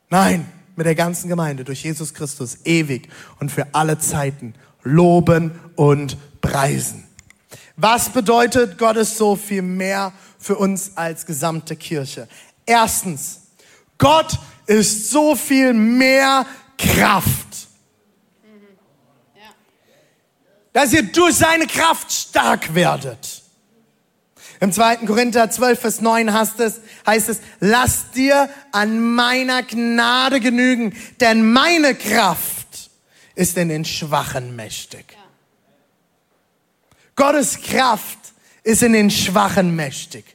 [0.09, 0.45] Nein,
[0.75, 7.03] mit der ganzen Gemeinde durch Jesus Christus ewig und für alle Zeiten loben und preisen.
[7.75, 12.27] Was bedeutet Gott ist so viel mehr für uns als gesamte Kirche?
[12.65, 13.41] Erstens,
[13.97, 16.45] Gott ist so viel mehr
[16.77, 17.47] Kraft.
[20.77, 23.26] dass ihr durch seine Kraft stark werdet.
[24.59, 24.97] Im 2.
[25.05, 31.51] Korinther 12, Vers 9 heißt es, heißt es, lass dir an meiner Gnade genügen, denn
[31.51, 32.89] meine Kraft
[33.35, 35.05] ist in den Schwachen mächtig.
[35.11, 35.19] Ja.
[37.15, 38.17] Gottes Kraft
[38.63, 40.25] ist in den Schwachen mächtig.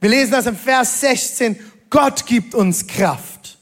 [0.00, 1.58] Wir lesen das im Vers 16,
[1.90, 3.58] Gott gibt uns Kraft.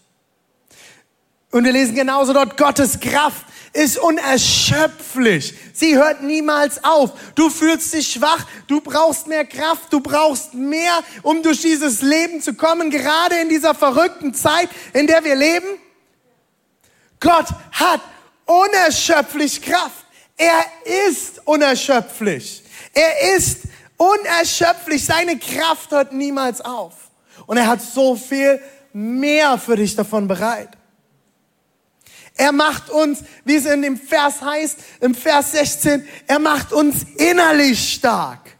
[1.50, 5.54] Und wir lesen genauso dort, Gottes Kraft ist unerschöpflich.
[5.72, 7.12] Sie hört niemals auf.
[7.34, 12.40] Du fühlst dich schwach, du brauchst mehr Kraft, du brauchst mehr, um durch dieses Leben
[12.40, 15.66] zu kommen, gerade in dieser verrückten Zeit, in der wir leben.
[17.20, 18.00] Gott hat
[18.46, 20.06] unerschöpflich Kraft.
[20.36, 20.64] Er
[21.08, 22.62] ist unerschöpflich.
[22.92, 23.62] Er ist
[23.96, 25.04] unerschöpflich.
[25.04, 26.94] Seine Kraft hört niemals auf.
[27.46, 28.60] Und er hat so viel
[28.92, 30.77] mehr für dich davon bereit.
[32.38, 37.04] Er macht uns, wie es in dem Vers heißt, im Vers 16, er macht uns
[37.16, 38.57] innerlich stark.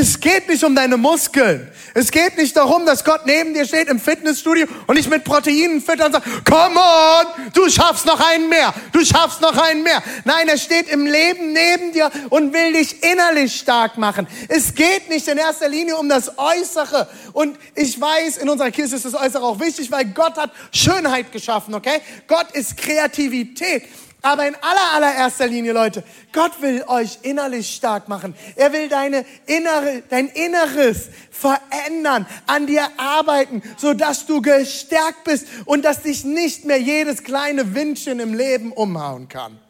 [0.00, 1.68] Es geht nicht um deine Muskeln.
[1.92, 5.80] Es geht nicht darum, dass Gott neben dir steht im Fitnessstudio und dich mit Proteinen
[5.80, 10.00] füttert und sagt, come on, du schaffst noch einen mehr, du schaffst noch einen mehr.
[10.24, 14.28] Nein, er steht im Leben neben dir und will dich innerlich stark machen.
[14.46, 17.08] Es geht nicht in erster Linie um das Äußere.
[17.32, 21.32] Und ich weiß, in unserer Kirche ist das Äußere auch wichtig, weil Gott hat Schönheit
[21.32, 22.00] geschaffen, okay?
[22.28, 23.82] Gott ist Kreativität.
[24.20, 26.02] Aber in aller, allererster Linie, Leute,
[26.32, 28.34] Gott will euch innerlich stark machen.
[28.56, 35.84] Er will deine innere, dein Inneres verändern, an dir arbeiten, sodass du gestärkt bist und
[35.84, 39.60] dass dich nicht mehr jedes kleine Windchen im Leben umhauen kann.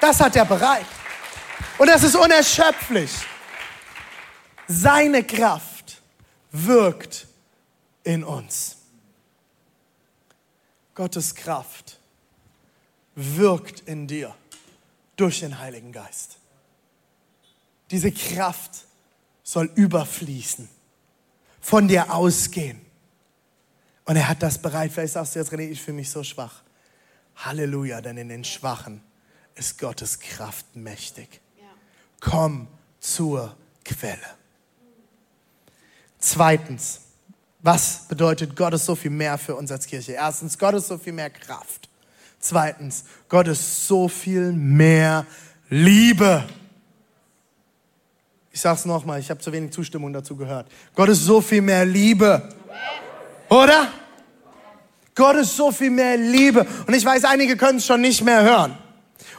[0.00, 0.86] Das hat er bereit.
[1.76, 3.10] Und das ist unerschöpflich.
[4.68, 6.02] Seine Kraft
[6.52, 7.26] wirkt
[8.04, 8.76] in uns.
[10.94, 11.87] Gottes Kraft
[13.20, 14.32] wirkt in dir
[15.16, 16.38] durch den Heiligen Geist.
[17.90, 18.86] Diese Kraft
[19.42, 20.68] soll überfließen,
[21.60, 22.80] von dir ausgehen.
[24.04, 24.92] Und er hat das bereit.
[24.92, 26.62] Vielleicht sagst du jetzt, René, ich fühle mich so schwach.
[27.36, 29.02] Halleluja, denn in den Schwachen
[29.56, 31.40] ist Gottes Kraft mächtig.
[32.20, 32.68] Komm
[33.00, 34.18] zur Quelle.
[36.18, 37.00] Zweitens,
[37.60, 40.12] was bedeutet Gott ist so viel mehr für uns als Kirche?
[40.12, 41.87] Erstens, Gott ist so viel mehr Kraft.
[42.40, 45.26] Zweitens, Gott ist so viel mehr
[45.68, 46.44] Liebe.
[48.52, 50.66] Ich sage es nochmal, ich habe zu wenig Zustimmung dazu gehört.
[50.94, 52.48] Gott ist so viel mehr Liebe.
[53.48, 53.88] Oder?
[55.14, 56.66] Gott ist so viel mehr Liebe.
[56.86, 58.76] Und ich weiß, einige können es schon nicht mehr hören.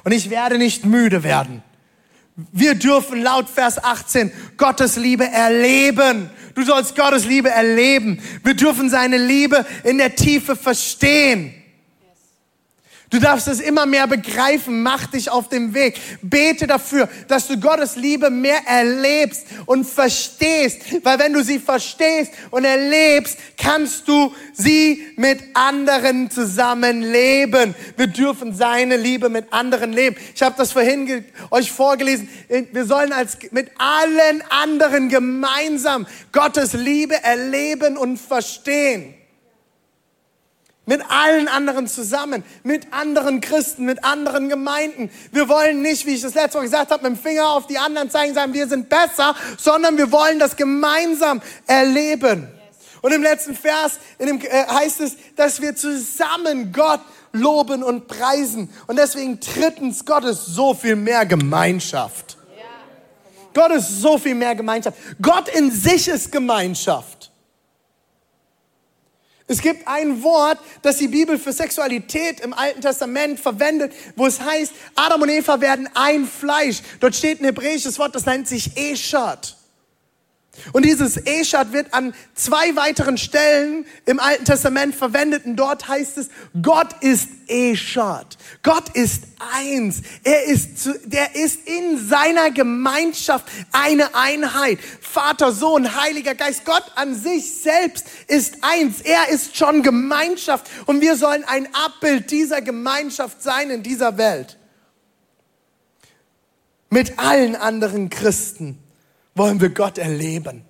[0.03, 1.63] Und ich werde nicht müde werden.
[2.51, 6.29] Wir dürfen laut Vers 18 Gottes Liebe erleben.
[6.55, 8.21] Du sollst Gottes Liebe erleben.
[8.43, 11.53] Wir dürfen seine Liebe in der Tiefe verstehen.
[13.09, 14.83] Du darfst es immer mehr begreifen.
[14.83, 15.99] Mach dich auf den Weg.
[16.21, 20.81] Bete dafür, dass du Gottes Liebe mehr erlebst und verstehst.
[21.03, 27.73] Weil wenn du sie verstehst und erlebst, kannst du sie mit anderen zusammenleben.
[27.97, 30.15] Wir dürfen seine Liebe mit anderen leben.
[30.35, 32.29] Ich habe das vorhin euch vorgelesen.
[32.71, 39.15] Wir sollen als mit allen anderen gemeinsam Gottes Liebe erleben und verstehen
[40.89, 45.11] mit allen anderen zusammen, mit anderen Christen, mit anderen Gemeinden.
[45.31, 47.77] Wir wollen nicht, wie ich das letzte Mal gesagt habe, mit dem Finger auf die
[47.77, 52.47] anderen zeigen, sagen, wir sind besser, sondern wir wollen das gemeinsam erleben.
[53.03, 57.01] Und im letzten Vers in dem, äh, heißt es, dass wir zusammen Gott
[57.33, 58.67] loben und preisen.
[58.87, 62.35] Und deswegen drittens, Gott ist so viel mehr Gemeinschaft.
[63.53, 64.97] Gott ist so viel mehr Gemeinschaft.
[65.21, 67.28] Gott in sich ist Gemeinschaft.
[69.49, 74.39] Es gibt ein Wort, das die Bibel für Sexualität im Alten Testament verwendet, wo es
[74.39, 76.81] heißt, Adam und Eva werden ein Fleisch.
[76.99, 79.58] Dort steht ein hebräisches Wort, das nennt sich Eshat.
[80.73, 86.17] Und dieses Eshat wird an zwei weiteren Stellen im Alten Testament verwendet und dort heißt
[86.17, 86.29] es,
[86.61, 88.37] Gott ist Eshat.
[88.61, 89.23] Gott ist
[89.55, 90.01] eins.
[90.23, 94.79] Er ist, zu, der ist in seiner Gemeinschaft eine Einheit.
[95.01, 96.65] Vater, Sohn, Heiliger Geist.
[96.65, 99.01] Gott an sich selbst ist eins.
[99.01, 104.57] Er ist schon Gemeinschaft und wir sollen ein Abbild dieser Gemeinschaft sein in dieser Welt.
[106.89, 108.79] Mit allen anderen Christen
[109.35, 110.65] wollen wir Gott erleben.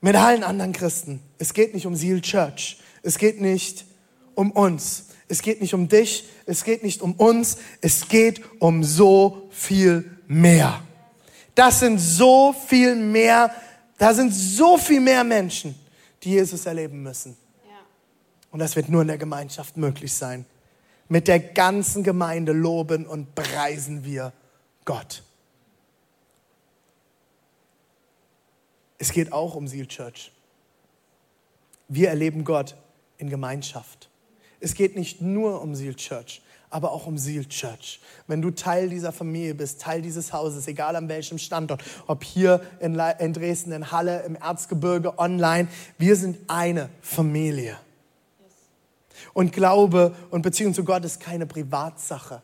[0.00, 1.20] Mit allen anderen Christen.
[1.38, 2.78] Es geht nicht um Seal Church.
[3.02, 3.84] Es geht nicht
[4.34, 5.06] um uns.
[5.28, 6.28] Es geht nicht um dich.
[6.46, 7.58] Es geht nicht um uns.
[7.80, 10.82] Es geht um so viel mehr.
[11.58, 13.52] Das sind so viel mehr,
[13.98, 15.74] da sind so viel mehr Menschen,
[16.22, 17.36] die Jesus erleben müssen.
[18.52, 20.46] Und das wird nur in der Gemeinschaft möglich sein.
[21.08, 24.32] Mit der ganzen Gemeinde loben und preisen wir
[24.84, 25.24] Gott.
[28.98, 30.32] Es geht auch um Seal Church.
[31.88, 32.76] Wir erleben Gott
[33.16, 34.08] in Gemeinschaft.
[34.60, 38.00] Es geht nicht nur um Seal Church, aber auch um Seal Church.
[38.26, 42.60] Wenn du Teil dieser Familie bist, Teil dieses Hauses, egal an welchem Standort, ob hier
[42.80, 47.78] in, in Dresden, in Halle, im Erzgebirge, online, wir sind eine Familie.
[49.32, 52.42] Und Glaube und Beziehung zu Gott ist keine Privatsache.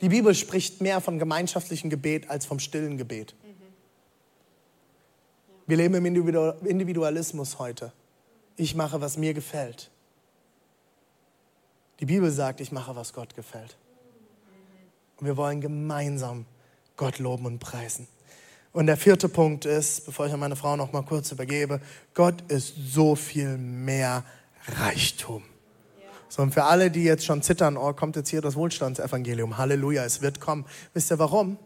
[0.00, 3.34] Die Bibel spricht mehr von gemeinschaftlichem Gebet als vom stillen Gebet.
[5.66, 7.92] Wir leben im Individualismus heute.
[8.56, 9.90] Ich mache, was mir gefällt.
[12.00, 13.76] Die Bibel sagt, ich mache, was Gott gefällt.
[15.18, 16.46] Und wir wollen gemeinsam
[16.96, 18.08] Gott loben und preisen.
[18.72, 21.80] Und der vierte Punkt ist, bevor ich an meine Frau noch mal kurz übergebe,
[22.14, 24.24] Gott ist so viel mehr
[24.66, 25.42] Reichtum.
[26.28, 29.58] So, und für alle, die jetzt schon zittern, oh, kommt jetzt hier das Wohlstandsevangelium.
[29.58, 30.64] Halleluja, es wird kommen.
[30.94, 31.58] Wisst ihr warum?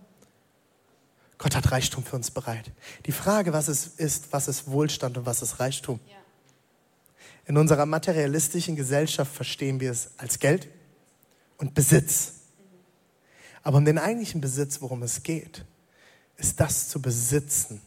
[1.39, 2.70] Gott hat Reichtum für uns bereit.
[3.07, 6.01] Die Frage, was es ist, was ist Wohlstand und was ist Reichtum?
[6.07, 6.16] Ja.
[7.47, 10.68] In unserer materialistischen Gesellschaft verstehen wir es als Geld
[11.59, 12.32] und Besitz.
[13.62, 15.64] Aber um den eigentlichen Besitz, worum es geht,
[16.37, 17.80] ist das zu besitzen,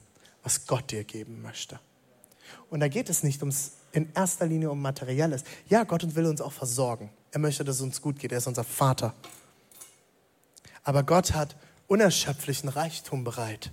[0.43, 1.80] was Gott dir geben möchte.
[2.70, 5.43] Und da geht es nicht ums, in erster Linie um Materielles.
[5.70, 7.10] Ja, Gott will uns auch versorgen.
[7.32, 8.32] Er möchte, dass es uns gut geht.
[8.32, 9.14] Er ist unser Vater.
[10.84, 11.56] Aber Gott hat
[11.88, 13.72] unerschöpflichen Reichtum bereit.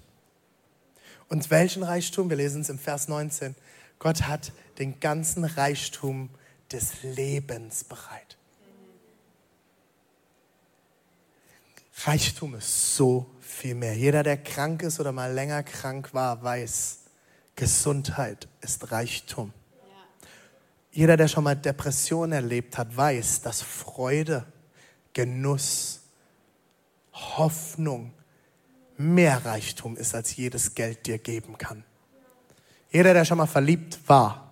[1.29, 2.31] Und welchen Reichtum?
[2.31, 3.55] Wir lesen es im Vers 19.
[3.99, 6.31] Gott hat den ganzen Reichtum
[6.71, 8.37] des Lebens bereit.
[12.05, 13.97] Reichtum ist so viel mehr.
[13.97, 16.99] Jeder, der krank ist oder mal länger krank war, weiß,
[17.57, 19.53] Gesundheit ist Reichtum.
[20.91, 24.45] Jeder, der schon mal Depression erlebt hat, weiß, dass Freude,
[25.13, 26.04] Genuss,
[27.15, 28.13] Hoffnung
[28.97, 31.85] mehr Reichtum ist, als jedes Geld dir geben kann.
[32.91, 34.51] Jeder, der schon mal verliebt war,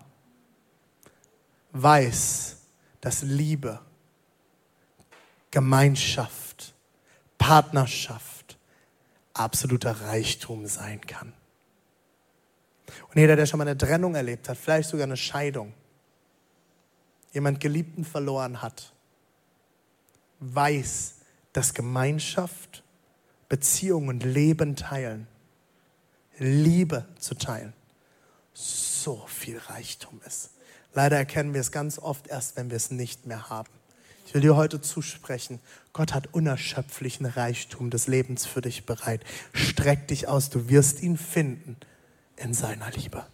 [1.72, 2.56] weiß,
[3.00, 3.80] dass Liebe,
[5.50, 6.74] Gemeinschaft,
[7.38, 8.58] Partnerschaft
[9.34, 11.32] absoluter Reichtum sein kann.
[13.08, 15.72] Und jeder, der schon mal eine Trennung erlebt hat, vielleicht sogar eine Scheidung,
[17.32, 18.92] jemand Geliebten verloren hat,
[20.40, 21.21] weiß,
[21.52, 22.82] dass Gemeinschaft,
[23.48, 25.26] Beziehung und Leben teilen,
[26.38, 27.72] Liebe zu teilen,
[28.54, 30.50] so viel Reichtum ist.
[30.94, 33.70] Leider erkennen wir es ganz oft erst, wenn wir es nicht mehr haben.
[34.26, 35.60] Ich will dir heute zusprechen,
[35.92, 39.22] Gott hat unerschöpflichen Reichtum des Lebens für dich bereit.
[39.52, 41.76] Streck dich aus, du wirst ihn finden
[42.36, 43.26] in seiner Liebe.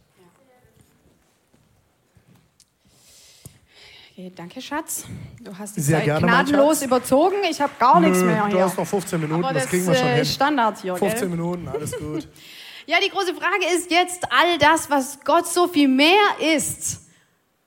[4.18, 5.04] Okay, danke, Schatz.
[5.40, 7.36] Du hast die Sehr Zeit gerne, gnadenlos überzogen.
[7.48, 8.56] Ich habe gar Nö, nichts mehr hier.
[8.56, 10.24] Du hast noch 15 Minuten, Aber das, das kriegen wir schon äh, hin.
[10.24, 11.28] Standard hier, 15 gell?
[11.28, 12.26] Minuten, alles gut.
[12.86, 16.18] ja, die große Frage ist jetzt all das, was Gott so viel mehr
[16.56, 17.02] ist.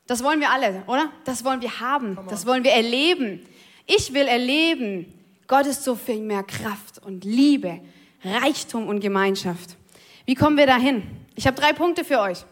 [0.07, 1.09] Das wollen wir alle, oder?
[1.23, 2.19] Das wollen wir haben.
[2.29, 3.45] Das wollen wir erleben.
[3.85, 5.05] Ich will erleben,
[5.47, 7.79] Gott ist so viel mehr Kraft und Liebe,
[8.25, 9.77] Reichtum und Gemeinschaft.
[10.25, 11.03] Wie kommen wir dahin?
[11.33, 12.43] Ich habe drei Punkte für euch.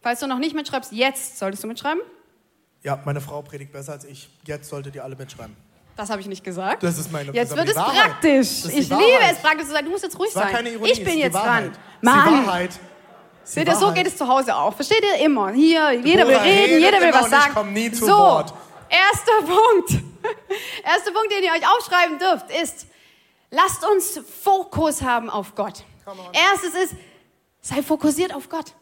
[0.00, 2.00] Falls du noch nicht mitschreibst, jetzt solltest du mitschreiben.
[2.84, 4.28] Ja, meine Frau predigt besser als ich.
[4.44, 5.56] Jetzt solltet ihr alle mitschreiben.
[5.96, 6.82] Das habe ich nicht gesagt.
[6.82, 8.10] Das ist meine Jetzt wird es Wahrheit.
[8.10, 8.64] praktisch.
[8.66, 9.84] Ich liebe es, praktisch zu sein.
[9.84, 10.48] Du musst jetzt ruhig sein.
[10.52, 11.72] Keine Ironie, ich bin jetzt dran.
[12.02, 12.42] Mann.
[12.42, 12.78] Die Wahrheit.
[13.44, 14.74] Seht ihr, so geht es zu Hause auch.
[14.74, 15.50] Versteht ihr immer?
[15.52, 17.44] Hier, jeder will reden, jeder will was sagen.
[17.48, 18.54] Ich komme nie zu so, Wort.
[18.88, 20.04] erster Punkt.
[20.84, 22.86] erster Punkt, den ihr euch aufschreiben dürft, ist,
[23.50, 25.84] lasst uns Fokus haben auf Gott.
[26.32, 26.94] Erstes ist,
[27.60, 28.72] sei fokussiert auf Gott.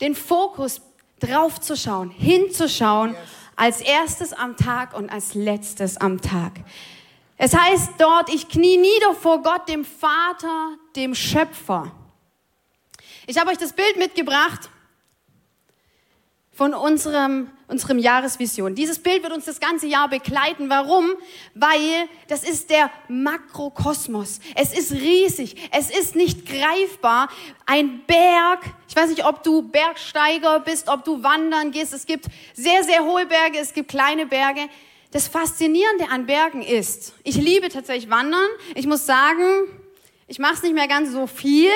[0.00, 0.80] Den Fokus
[1.20, 3.14] draufzuschauen, hinzuschauen,
[3.56, 6.52] als erstes am Tag und als letztes am Tag.
[7.36, 11.92] Es heißt dort, ich knie nieder vor Gott, dem Vater, dem Schöpfer.
[13.26, 14.70] Ich habe euch das Bild mitgebracht
[16.52, 18.74] von unserem, unserem Jahresvision.
[18.74, 20.70] Dieses Bild wird uns das ganze Jahr begleiten.
[20.70, 21.10] Warum?
[21.54, 24.40] Weil das ist der Makrokosmos.
[24.54, 25.68] Es ist riesig.
[25.70, 27.28] Es ist nicht greifbar.
[27.66, 28.60] Ein Berg.
[28.88, 31.92] Ich weiß nicht, ob du Bergsteiger bist, ob du wandern gehst.
[31.92, 33.58] Es gibt sehr, sehr hohe Berge.
[33.58, 34.62] Es gibt kleine Berge.
[35.10, 38.48] Das Faszinierende an Bergen ist, ich liebe tatsächlich Wandern.
[38.74, 39.42] Ich muss sagen,
[40.26, 41.70] ich mache es nicht mehr ganz so viel,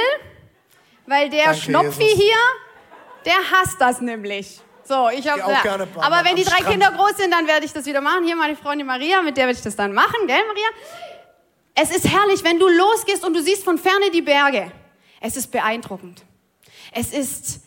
[1.06, 2.18] weil der Danke, Schnopfi Jesus.
[2.18, 2.36] hier,
[3.24, 4.60] der hasst das nämlich.
[4.84, 5.40] So, ich habe.
[5.40, 5.74] Ja.
[5.96, 6.70] Aber wenn die drei Strand.
[6.70, 8.24] Kinder groß sind, dann werde ich das wieder machen.
[8.24, 10.68] Hier meine Freundin Maria, mit der werde ich das dann machen, gell, Maria?
[11.74, 14.70] Es ist herrlich, wenn du losgehst und du siehst von ferne die Berge.
[15.20, 16.22] Es ist beeindruckend.
[16.92, 17.60] Es ist,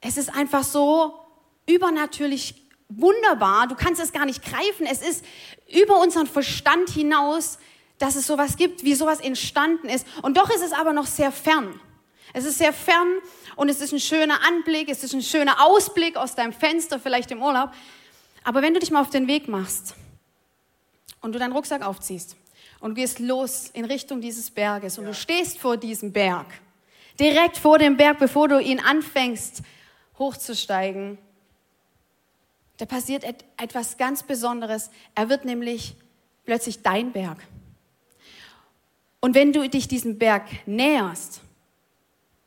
[0.00, 1.18] es ist einfach so
[1.66, 2.54] übernatürlich
[2.88, 3.66] wunderbar.
[3.66, 4.86] Du kannst es gar nicht greifen.
[4.86, 5.24] Es ist
[5.68, 7.58] über unseren Verstand hinaus,
[7.98, 10.06] dass es sowas gibt, wie sowas entstanden ist.
[10.22, 11.80] Und doch ist es aber noch sehr fern.
[12.32, 13.08] Es ist sehr fern
[13.56, 17.30] und es ist ein schöner Anblick, es ist ein schöner Ausblick aus deinem Fenster, vielleicht
[17.30, 17.70] im Urlaub.
[18.44, 19.94] Aber wenn du dich mal auf den Weg machst
[21.22, 22.36] und du deinen Rucksack aufziehst
[22.80, 25.10] und du gehst los in Richtung dieses Berges und ja.
[25.10, 26.46] du stehst vor diesem Berg,
[27.18, 29.62] direkt vor dem Berg, bevor du ihn anfängst
[30.18, 31.18] hochzusteigen,
[32.76, 33.24] da passiert
[33.56, 34.90] etwas ganz Besonderes.
[35.14, 35.96] Er wird nämlich
[36.44, 37.38] plötzlich dein Berg.
[39.20, 41.40] Und wenn du dich diesem Berg näherst,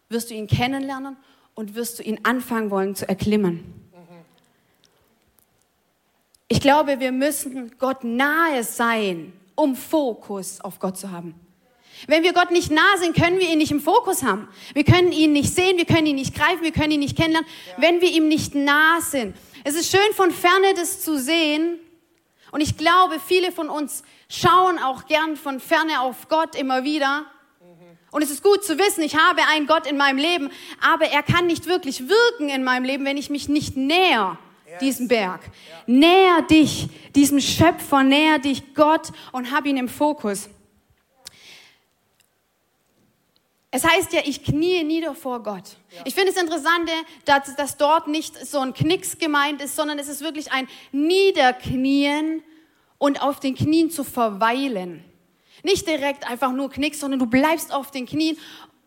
[0.09, 1.17] wirst du ihn kennenlernen
[1.53, 3.63] und wirst du ihn anfangen wollen zu erklimmen.
[6.47, 11.35] Ich glaube, wir müssen Gott nahe sein, um Fokus auf Gott zu haben.
[12.07, 14.47] Wenn wir Gott nicht nah sind, können wir ihn nicht im Fokus haben.
[14.73, 17.49] Wir können ihn nicht sehen, wir können ihn nicht greifen, wir können ihn nicht kennenlernen,
[17.77, 19.35] wenn wir ihm nicht nah sind.
[19.63, 21.77] Es ist schön von ferne das zu sehen.
[22.51, 27.25] Und ich glaube, viele von uns schauen auch gern von ferne auf Gott immer wieder.
[28.11, 30.49] Und es ist gut zu wissen, ich habe einen Gott in meinem Leben,
[30.81, 34.37] aber er kann nicht wirklich wirken in meinem Leben, wenn ich mich nicht näher
[34.81, 35.41] diesem Berg.
[35.85, 40.49] Näher dich, diesem Schöpfer, näher dich Gott und hab ihn im Fokus.
[43.71, 45.77] Es heißt ja, ich knie nieder vor Gott.
[45.91, 46.01] Ja.
[46.05, 46.89] Ich finde es interessant,
[47.25, 52.41] dass, dass dort nicht so ein Knicks gemeint ist, sondern es ist wirklich ein Niederknien
[52.97, 55.03] und auf den Knien zu verweilen.
[55.63, 58.37] Nicht direkt einfach nur Knicks, sondern du bleibst auf den Knien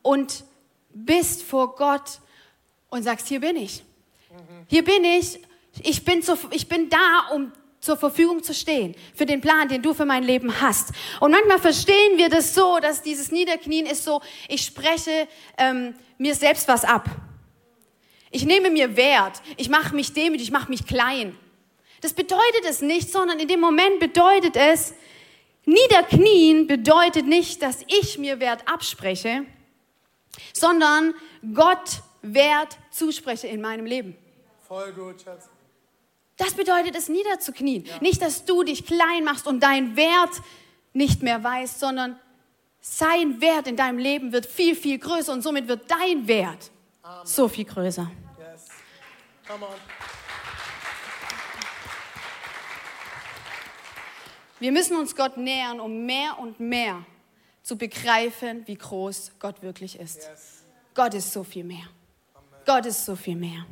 [0.03, 0.45] und
[0.91, 2.20] bist vor Gott
[2.91, 3.83] und sagst, hier bin ich.
[4.68, 5.39] Hier bin ich.
[5.83, 9.83] Ich bin, zu, ich bin da, um zur Verfügung zu stehen für den Plan, den
[9.83, 10.93] du für mein Leben hast.
[11.18, 15.27] Und manchmal verstehen wir das so, dass dieses Niederknien ist so, ich spreche
[15.59, 17.09] ähm, mir selbst was ab.
[18.31, 21.37] Ich nehme mir Wert, ich mache mich demütig, ich mache mich klein.
[22.01, 24.95] Das bedeutet es nicht, sondern in dem Moment bedeutet es,
[25.65, 29.45] Niederknien bedeutet nicht, dass ich mir Wert abspreche,
[30.53, 31.15] sondern
[31.55, 34.17] Gott Wert zuspreche in meinem Leben.
[34.67, 35.49] Voll gut, Schatz.
[36.37, 37.85] Das bedeutet es, niederzuknien.
[37.85, 37.99] Ja.
[38.01, 40.31] Nicht, dass du dich klein machst und deinen Wert
[40.93, 42.19] nicht mehr weißt, sondern
[42.81, 46.71] sein Wert in deinem Leben wird viel, viel größer und somit wird dein Wert
[47.03, 47.27] Amen.
[47.27, 48.11] so viel größer.
[48.39, 48.69] Yes.
[49.47, 49.73] Come on.
[54.63, 57.05] Wir müssen uns Gott nähern, um mehr und mehr
[57.65, 60.19] zu begreifen, wie groß Gott wirklich ist.
[60.19, 60.63] Yes.
[60.95, 61.89] Gott ist so viel mehr.
[62.33, 62.61] Amen.
[62.65, 63.67] Gott ist so viel mehr.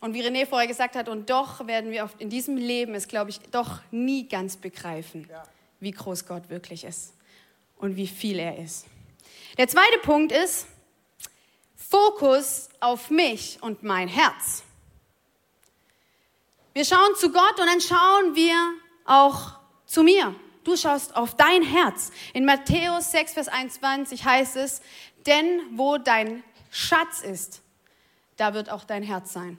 [0.00, 3.28] Und wie René vorher gesagt hat, und doch werden wir in diesem Leben es, glaube
[3.28, 5.42] ich, doch nie ganz begreifen, ja.
[5.80, 7.12] wie groß Gott wirklich ist
[7.76, 8.86] und wie viel er ist.
[9.58, 10.66] Der zweite Punkt ist
[11.76, 14.62] Fokus auf mich und mein Herz.
[16.72, 20.34] Wir schauen zu Gott und dann schauen wir auch zu mir.
[20.64, 22.10] Du schaust auf dein Herz.
[22.32, 24.80] In Matthäus 6, Vers 21 heißt es,
[25.26, 27.62] denn wo dein Schatz ist,
[28.36, 29.58] da wird auch dein Herz sein.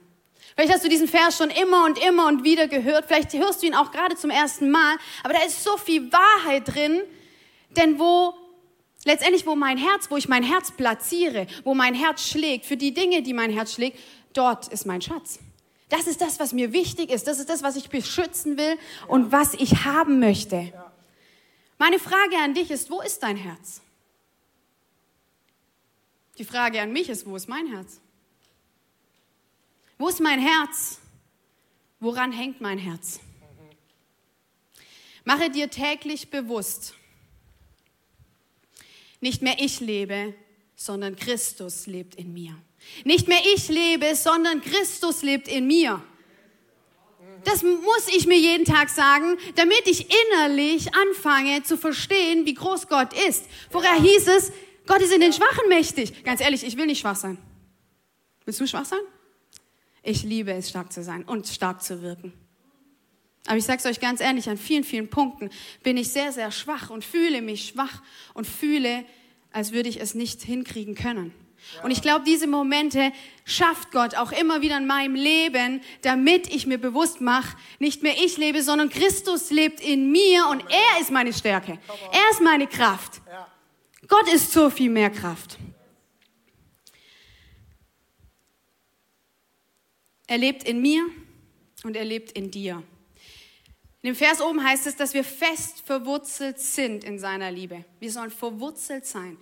[0.54, 3.06] Vielleicht hast du diesen Vers schon immer und immer und wieder gehört.
[3.06, 4.96] Vielleicht hörst du ihn auch gerade zum ersten Mal.
[5.22, 7.02] Aber da ist so viel Wahrheit drin.
[7.70, 8.34] Denn wo
[9.04, 12.94] letztendlich, wo mein Herz, wo ich mein Herz platziere, wo mein Herz schlägt, für die
[12.94, 13.98] Dinge, die mein Herz schlägt,
[14.32, 15.38] dort ist mein Schatz.
[15.88, 17.26] Das ist das, was mir wichtig ist.
[17.26, 18.76] Das ist das, was ich beschützen will
[19.06, 20.72] und was ich haben möchte.
[21.78, 23.82] Meine Frage an dich ist, wo ist dein Herz?
[26.38, 28.00] Die Frage an mich ist, wo ist mein Herz?
[29.98, 30.98] Wo ist mein Herz?
[32.00, 33.20] Woran hängt mein Herz?
[35.24, 36.94] Mache dir täglich bewusst,
[39.20, 40.34] nicht mehr ich lebe,
[40.76, 42.56] sondern Christus lebt in mir.
[43.04, 46.02] Nicht mehr ich lebe, sondern Christus lebt in mir.
[47.44, 52.88] Das muss ich mir jeden Tag sagen, damit ich innerlich anfange zu verstehen, wie groß
[52.88, 53.44] Gott ist.
[53.70, 54.52] Vorher hieß es,
[54.86, 56.24] Gott ist in den Schwachen mächtig.
[56.24, 57.38] Ganz ehrlich, ich will nicht schwach sein.
[58.44, 59.00] Willst du schwach sein?
[60.02, 62.32] Ich liebe es, stark zu sein und stark zu wirken.
[63.46, 65.50] Aber ich sage es euch ganz ehrlich, an vielen, vielen Punkten
[65.82, 68.02] bin ich sehr, sehr schwach und fühle mich schwach
[68.34, 69.04] und fühle,
[69.52, 71.32] als würde ich es nicht hinkriegen können.
[71.82, 73.12] Und ich glaube, diese Momente
[73.44, 78.14] schafft Gott auch immer wieder in meinem Leben, damit ich mir bewusst mache, nicht mehr
[78.16, 81.78] ich lebe, sondern Christus lebt in mir und er ist meine Stärke.
[82.12, 83.20] Er ist meine Kraft.
[84.08, 85.58] Gott ist so viel mehr Kraft.
[90.26, 91.06] Er lebt in mir
[91.84, 92.82] und er lebt in dir.
[94.02, 97.84] In dem Vers oben heißt es, dass wir fest verwurzelt sind in seiner Liebe.
[97.98, 99.36] Wir sollen verwurzelt sein.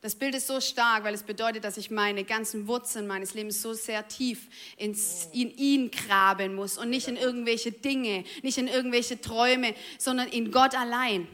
[0.00, 3.60] Das Bild ist so stark, weil es bedeutet, dass ich meine ganzen Wurzeln meines Lebens
[3.62, 8.68] so sehr tief ins, in ihn graben muss und nicht in irgendwelche Dinge, nicht in
[8.68, 11.26] irgendwelche Träume, sondern in Gott allein.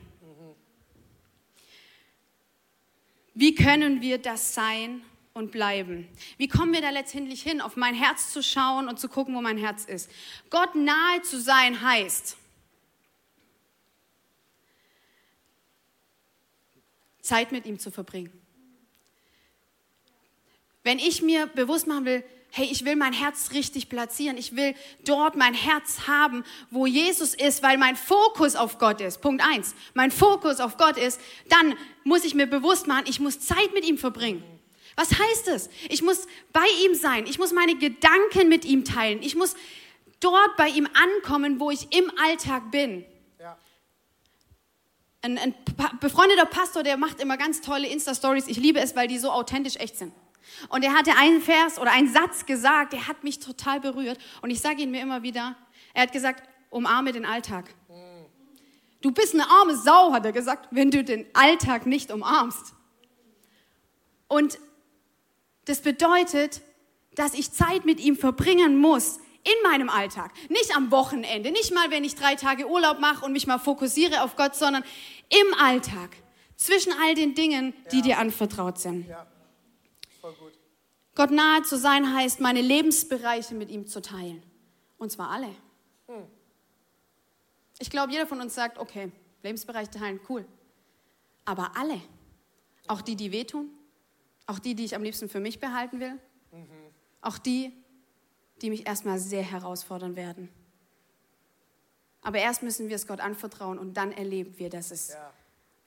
[3.34, 5.02] Wie können wir das sein
[5.34, 6.08] und bleiben.
[6.36, 9.40] Wie kommen wir da letztendlich hin, auf mein Herz zu schauen und zu gucken, wo
[9.40, 10.10] mein Herz ist?
[10.50, 12.36] Gott nahe zu sein heißt,
[17.22, 18.41] Zeit mit ihm zu verbringen.
[20.84, 24.74] Wenn ich mir bewusst machen will, hey, ich will mein Herz richtig platzieren, ich will
[25.04, 29.22] dort mein Herz haben, wo Jesus ist, weil mein Fokus auf Gott ist.
[29.22, 31.18] Punkt eins, mein Fokus auf Gott ist,
[31.48, 31.74] dann
[32.04, 34.44] muss ich mir bewusst machen, ich muss Zeit mit ihm verbringen.
[34.96, 35.70] Was heißt es?
[35.88, 37.26] Ich muss bei ihm sein.
[37.26, 39.22] Ich muss meine Gedanken mit ihm teilen.
[39.22, 39.54] Ich muss
[40.20, 43.06] dort bei ihm ankommen, wo ich im Alltag bin.
[43.40, 43.56] Ja.
[45.22, 45.54] ein, ein
[46.00, 48.48] befreundeter Pastor, der macht immer ganz tolle Insta-Stories.
[48.48, 50.12] Ich liebe es, weil die so authentisch echt sind.
[50.68, 54.18] Und er hatte einen Vers oder einen Satz gesagt, der hat mich total berührt.
[54.40, 55.56] Und ich sage ihn mir immer wieder.
[55.94, 57.74] Er hat gesagt, umarme den Alltag.
[59.00, 62.74] Du bist eine arme Sau, hat er gesagt, wenn du den Alltag nicht umarmst.
[64.28, 64.58] Und
[65.64, 66.62] das bedeutet,
[67.14, 70.32] dass ich Zeit mit ihm verbringen muss in meinem Alltag.
[70.48, 74.22] Nicht am Wochenende, nicht mal, wenn ich drei Tage Urlaub mache und mich mal fokussiere
[74.22, 74.84] auf Gott, sondern
[75.28, 76.10] im Alltag.
[76.56, 78.02] Zwischen all den Dingen, die ja.
[78.02, 79.08] dir anvertraut sind.
[79.08, 79.26] Ja.
[81.14, 84.42] Gott nahe zu sein heißt, meine Lebensbereiche mit ihm zu teilen.
[84.98, 85.48] Und zwar alle.
[86.06, 86.26] Hm.
[87.78, 89.10] Ich glaube, jeder von uns sagt, okay,
[89.42, 90.46] Lebensbereich teilen, cool.
[91.44, 92.00] Aber alle,
[92.86, 93.68] auch die, die wehtun,
[94.46, 96.18] auch die, die ich am liebsten für mich behalten will,
[96.52, 96.66] mhm.
[97.20, 97.72] auch die,
[98.60, 100.48] die mich erstmal sehr herausfordern werden.
[102.22, 105.32] Aber erst müssen wir es Gott anvertrauen und dann erleben wir, dass es ja.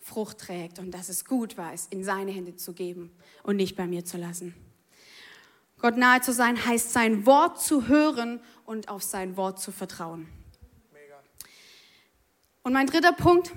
[0.06, 3.76] Frucht trägt und dass es gut war, es in seine Hände zu geben und nicht
[3.76, 4.53] bei mir zu lassen.
[5.80, 10.28] Gott nahe zu sein heißt, sein Wort zu hören und auf sein Wort zu vertrauen.
[10.93, 11.16] Mega.
[12.62, 13.51] Und mein dritter Punkt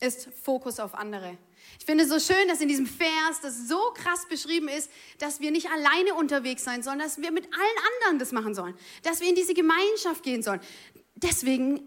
[0.00, 1.38] ist Fokus auf andere.
[1.78, 5.40] Ich finde es so schön, dass in diesem Vers das so krass beschrieben ist, dass
[5.40, 9.22] wir nicht alleine unterwegs sein sollen, dass wir mit allen anderen das machen sollen, dass
[9.22, 10.60] wir in diese Gemeinschaft gehen sollen.
[11.14, 11.80] Deswegen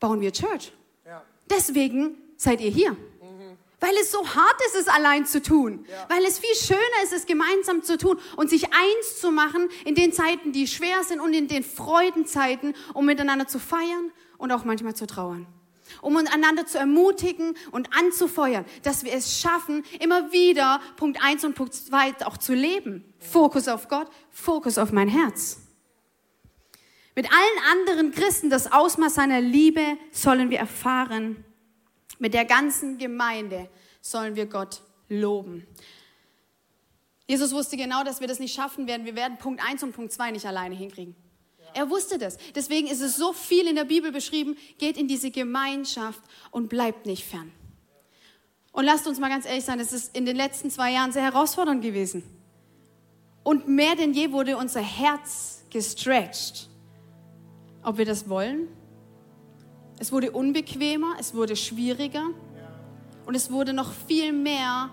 [0.00, 0.72] bauen wir Church.
[1.06, 1.24] Ja.
[1.48, 2.92] Deswegen seid ihr hier.
[2.92, 3.58] Mhm.
[3.80, 5.84] Weil es so hart ist, es allein zu tun.
[5.88, 6.06] Ja.
[6.08, 9.94] Weil es viel schöner ist, es gemeinsam zu tun und sich eins zu machen in
[9.94, 14.64] den Zeiten, die schwer sind und in den Freudenzeiten, um miteinander zu feiern und auch
[14.64, 15.46] manchmal zu trauern
[16.00, 21.54] um einander zu ermutigen und anzufeuern, dass wir es schaffen, immer wieder Punkt 1 und
[21.54, 23.04] Punkt 2 auch zu leben.
[23.18, 25.60] Fokus auf Gott, Fokus auf mein Herz.
[27.14, 31.44] Mit allen anderen Christen das Ausmaß seiner Liebe sollen wir erfahren.
[32.18, 33.68] Mit der ganzen Gemeinde
[34.00, 35.66] sollen wir Gott loben.
[37.26, 39.06] Jesus wusste genau, dass wir das nicht schaffen werden.
[39.06, 41.16] Wir werden Punkt 1 und Punkt 2 nicht alleine hinkriegen.
[41.74, 42.36] Er wusste das.
[42.54, 47.06] Deswegen ist es so viel in der Bibel beschrieben, geht in diese Gemeinschaft und bleibt
[47.06, 47.50] nicht fern.
[48.72, 51.22] Und lasst uns mal ganz ehrlich sein, es ist in den letzten zwei Jahren sehr
[51.22, 52.22] herausfordernd gewesen.
[53.42, 56.68] Und mehr denn je wurde unser Herz gestretched.
[57.82, 58.68] Ob wir das wollen?
[59.98, 62.26] Es wurde unbequemer, es wurde schwieriger
[63.26, 64.90] und es wurde noch viel mehr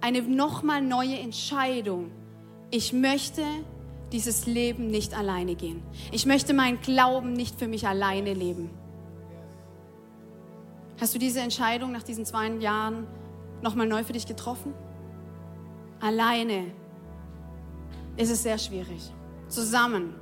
[0.00, 2.10] eine nochmal neue Entscheidung.
[2.70, 3.42] Ich möchte
[4.12, 5.82] dieses Leben nicht alleine gehen.
[6.12, 8.70] Ich möchte meinen Glauben nicht für mich alleine leben.
[11.00, 13.06] Hast du diese Entscheidung nach diesen zwei Jahren
[13.62, 14.72] nochmal neu für dich getroffen?
[16.00, 16.72] Alleine
[18.16, 19.12] ist es sehr schwierig.
[19.48, 20.14] Zusammen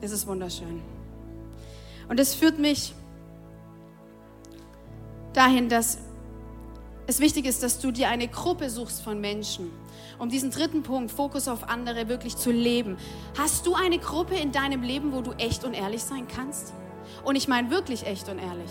[0.00, 0.82] ist es wunderschön.
[2.08, 2.94] Und es führt mich
[5.38, 5.98] dahin, dass
[7.06, 9.70] es wichtig ist, dass du dir eine Gruppe suchst von Menschen,
[10.18, 12.98] um diesen dritten Punkt, Fokus auf andere, wirklich zu leben.
[13.38, 16.74] Hast du eine Gruppe in deinem Leben, wo du echt und ehrlich sein kannst?
[17.24, 18.70] Und ich meine wirklich echt und ehrlich.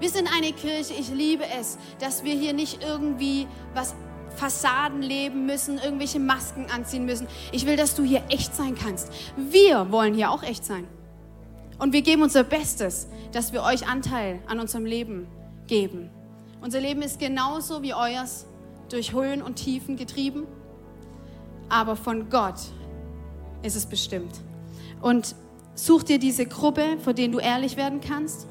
[0.00, 3.94] Wir sind eine Kirche, ich liebe es, dass wir hier nicht irgendwie was
[4.36, 7.26] Fassaden leben müssen, irgendwelche Masken anziehen müssen.
[7.52, 9.10] Ich will, dass du hier echt sein kannst.
[9.36, 10.86] Wir wollen hier auch echt sein.
[11.78, 15.26] Und wir geben unser Bestes, dass wir euch Anteil an unserem Leben
[15.66, 16.10] geben.
[16.60, 18.46] Unser Leben ist genauso wie euers
[18.88, 20.46] durch Höhen und Tiefen getrieben,
[21.68, 22.60] aber von Gott
[23.62, 24.40] ist es bestimmt.
[25.00, 25.34] Und
[25.74, 28.46] such dir diese Gruppe, vor denen du ehrlich werden kannst,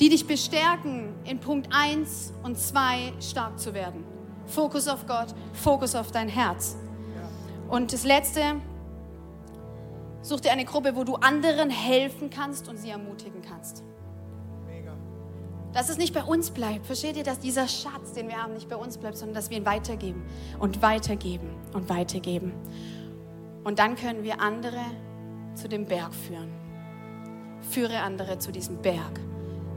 [0.00, 4.04] die dich bestärken, in Punkt 1 und 2 stark zu werden.
[4.46, 6.76] Fokus auf Gott, Fokus auf dein Herz.
[7.68, 8.40] Und das Letzte,
[10.22, 13.82] such dir eine Gruppe, wo du anderen helfen kannst und sie ermutigen kannst.
[15.72, 16.86] Dass es nicht bei uns bleibt.
[16.86, 19.58] Versteht ihr, dass dieser Schatz, den wir haben, nicht bei uns bleibt, sondern dass wir
[19.58, 20.24] ihn weitergeben
[20.58, 22.52] und weitergeben und weitergeben.
[23.64, 24.80] Und dann können wir andere
[25.54, 26.50] zu dem Berg führen.
[27.70, 29.20] Führe andere zu diesem Berg,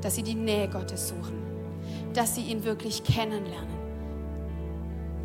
[0.02, 1.42] dass sie die Nähe Gottes suchen,
[2.14, 3.76] dass sie ihn wirklich kennenlernen,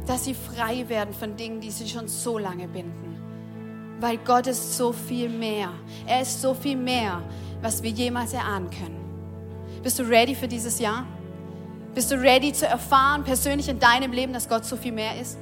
[0.07, 3.06] dass sie frei werden von Dingen, die sie schon so lange binden.
[4.01, 5.71] Weil Gott ist so viel mehr.
[6.07, 7.23] Er ist so viel mehr,
[7.63, 9.01] was wir jemals erahnen können.
[9.83, 11.07] Bist du ready für dieses Jahr?
[11.95, 15.39] Bist du ready zu erfahren, persönlich in deinem Leben, dass Gott so viel mehr ist?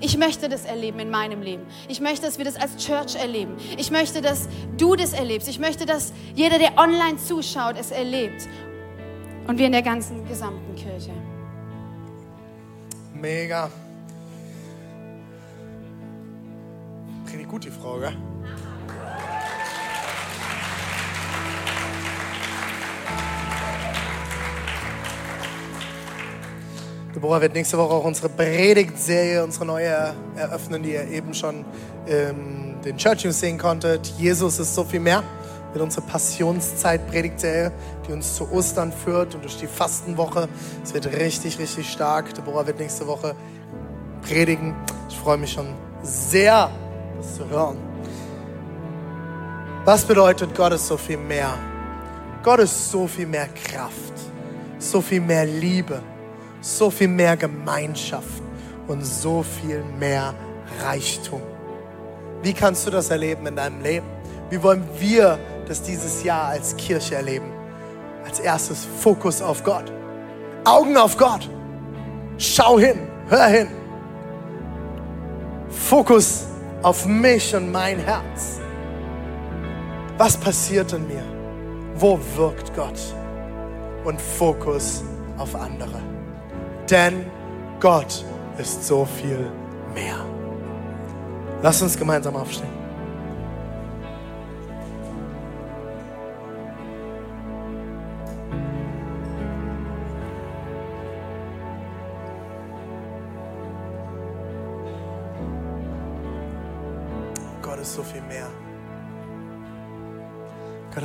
[0.00, 1.62] Ich möchte das erleben in meinem Leben.
[1.88, 3.56] Ich möchte, dass wir das als Church erleben.
[3.78, 5.48] Ich möchte, dass du das erlebst.
[5.48, 8.46] Ich möchte, dass jeder, der online zuschaut, es erlebt.
[9.46, 11.12] Und wir in der ganzen gesamten Kirche.
[13.14, 13.70] Mega.
[17.36, 18.12] Richtig gut, die Frage.
[27.14, 31.66] Deborah wird nächste Woche auch unsere Predigtserie, unsere neue eröffnen, die ihr eben schon
[32.08, 34.06] ähm, den Church News sehen konntet.
[34.16, 35.22] Jesus ist so viel mehr.
[35.74, 37.70] Mit unserer Passionszeit Predigtserie,
[38.08, 40.48] die uns zu Ostern führt und durch die Fastenwoche.
[40.82, 42.32] Es wird richtig, richtig stark.
[42.32, 43.34] Deborah wird nächste Woche
[44.22, 44.74] predigen.
[45.10, 45.66] Ich freue mich schon
[46.02, 46.70] sehr,
[47.16, 47.76] das zu hören.
[49.84, 51.54] Was bedeutet Gott ist so viel mehr?
[52.42, 54.14] Gott ist so viel mehr Kraft,
[54.78, 56.00] so viel mehr Liebe,
[56.60, 58.42] so viel mehr Gemeinschaft
[58.88, 60.34] und so viel mehr
[60.84, 61.42] Reichtum.
[62.42, 64.06] Wie kannst du das erleben in deinem Leben?
[64.50, 67.50] Wie wollen wir das dieses Jahr als Kirche erleben?
[68.24, 69.92] Als erstes Fokus auf Gott.
[70.64, 71.48] Augen auf Gott.
[72.38, 72.98] Schau hin,
[73.28, 73.68] hör hin.
[75.68, 76.46] Fokus
[76.86, 78.60] auf mich und mein Herz.
[80.18, 81.24] Was passiert in mir?
[81.96, 83.00] Wo wirkt Gott?
[84.04, 85.02] Und Fokus
[85.36, 86.00] auf andere.
[86.88, 87.26] Denn
[87.80, 88.24] Gott
[88.56, 89.50] ist so viel
[89.96, 90.24] mehr.
[91.60, 92.75] Lass uns gemeinsam aufstehen.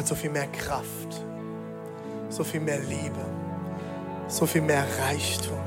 [0.01, 1.23] Hat so viel mehr Kraft,
[2.29, 3.23] so viel mehr Liebe,
[4.27, 5.59] so viel mehr Reichtum,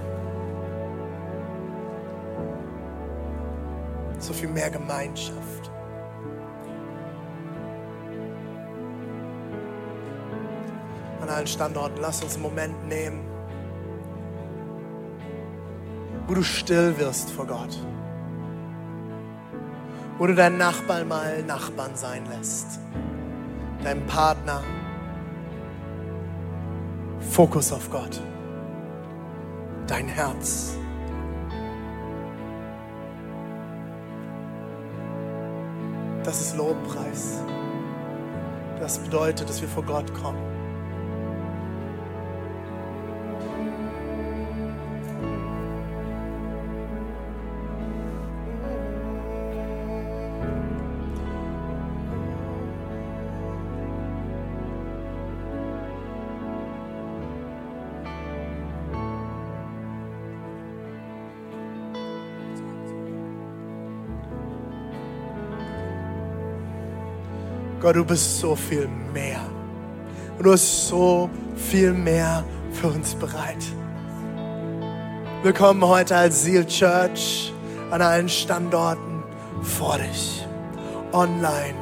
[4.18, 5.70] so viel mehr Gemeinschaft.
[11.20, 13.24] An allen Standorten, lass uns einen Moment nehmen,
[16.26, 17.78] wo du still wirst vor Gott,
[20.18, 22.80] wo du deinen Nachbarn mal Nachbarn sein lässt
[23.84, 24.62] deinem Partner.
[27.20, 28.20] Fokus auf Gott.
[29.86, 30.76] Dein Herz.
[36.24, 37.42] Das ist Lobpreis.
[38.80, 40.53] Das bedeutet, dass wir vor Gott kommen.
[67.94, 69.38] Du bist so viel mehr.
[70.36, 72.42] Und du hast so viel mehr
[72.72, 73.64] für uns bereit.
[75.44, 77.52] Wir kommen heute als Seal Church
[77.92, 79.22] an allen Standorten
[79.62, 80.44] vor dich.
[81.12, 81.74] Online,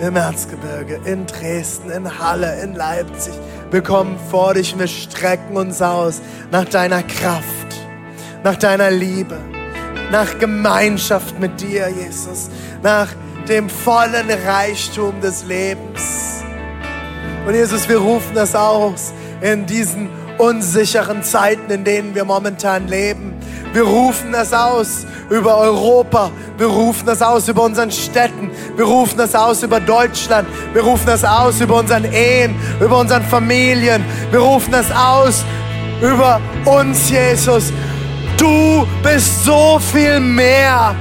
[0.00, 3.34] im Erzgebirge, in Dresden, in Halle, in Leipzig.
[3.70, 7.76] Wir kommen vor dich, wir strecken uns aus nach deiner Kraft,
[8.42, 9.38] nach deiner Liebe,
[10.10, 12.50] nach Gemeinschaft mit dir, Jesus,
[12.82, 13.06] nach
[13.48, 16.42] dem vollen Reichtum des Lebens.
[17.46, 23.34] Und Jesus, wir rufen das aus in diesen unsicheren Zeiten, in denen wir momentan leben.
[23.72, 26.30] Wir rufen das aus über Europa.
[26.56, 28.50] Wir rufen das aus über unseren Städten.
[28.76, 30.48] Wir rufen das aus über Deutschland.
[30.72, 34.04] Wir rufen das aus über unseren Ehen, über unseren Familien.
[34.30, 35.44] Wir rufen das aus
[36.00, 37.72] über uns, Jesus.
[38.36, 40.94] Du bist so viel mehr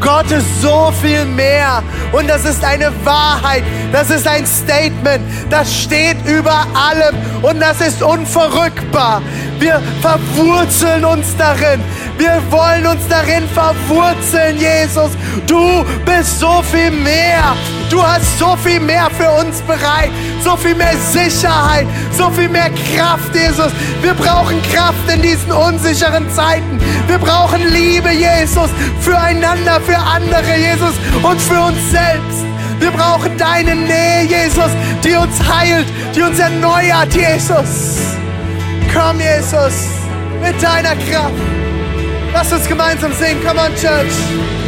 [0.00, 1.82] Gott ist so viel mehr.
[2.12, 3.62] Und das ist eine Wahrheit.
[3.92, 5.22] Das ist ein Statement.
[5.50, 7.16] Das steht über allem.
[7.42, 9.22] Und das ist unverrückbar.
[9.60, 11.80] Wir verwurzeln uns darin.
[12.16, 15.10] Wir wollen uns darin verwurzeln, Jesus.
[15.46, 17.54] Du bist so viel mehr.
[17.90, 20.10] Du hast so viel mehr für uns bereit.
[20.42, 21.86] So viel mehr Sicherheit.
[22.16, 23.70] So viel mehr Kraft, Jesus.
[24.00, 26.80] Wir brauchen Kraft in diesen unsicheren Zeiten.
[27.06, 32.46] Wir brauchen Liebe, Jesus, füreinander, für andere, Jesus, und für uns selbst.
[32.78, 34.70] Wir brauchen deine Nähe, Jesus,
[35.04, 35.86] die uns heilt,
[36.16, 38.20] die uns erneuert, Jesus.
[38.92, 39.86] Komm, Jesus,
[40.40, 41.34] mit deiner Kraft.
[42.32, 43.42] Lass uns gemeinsam singen.
[43.44, 44.59] Come on, Church.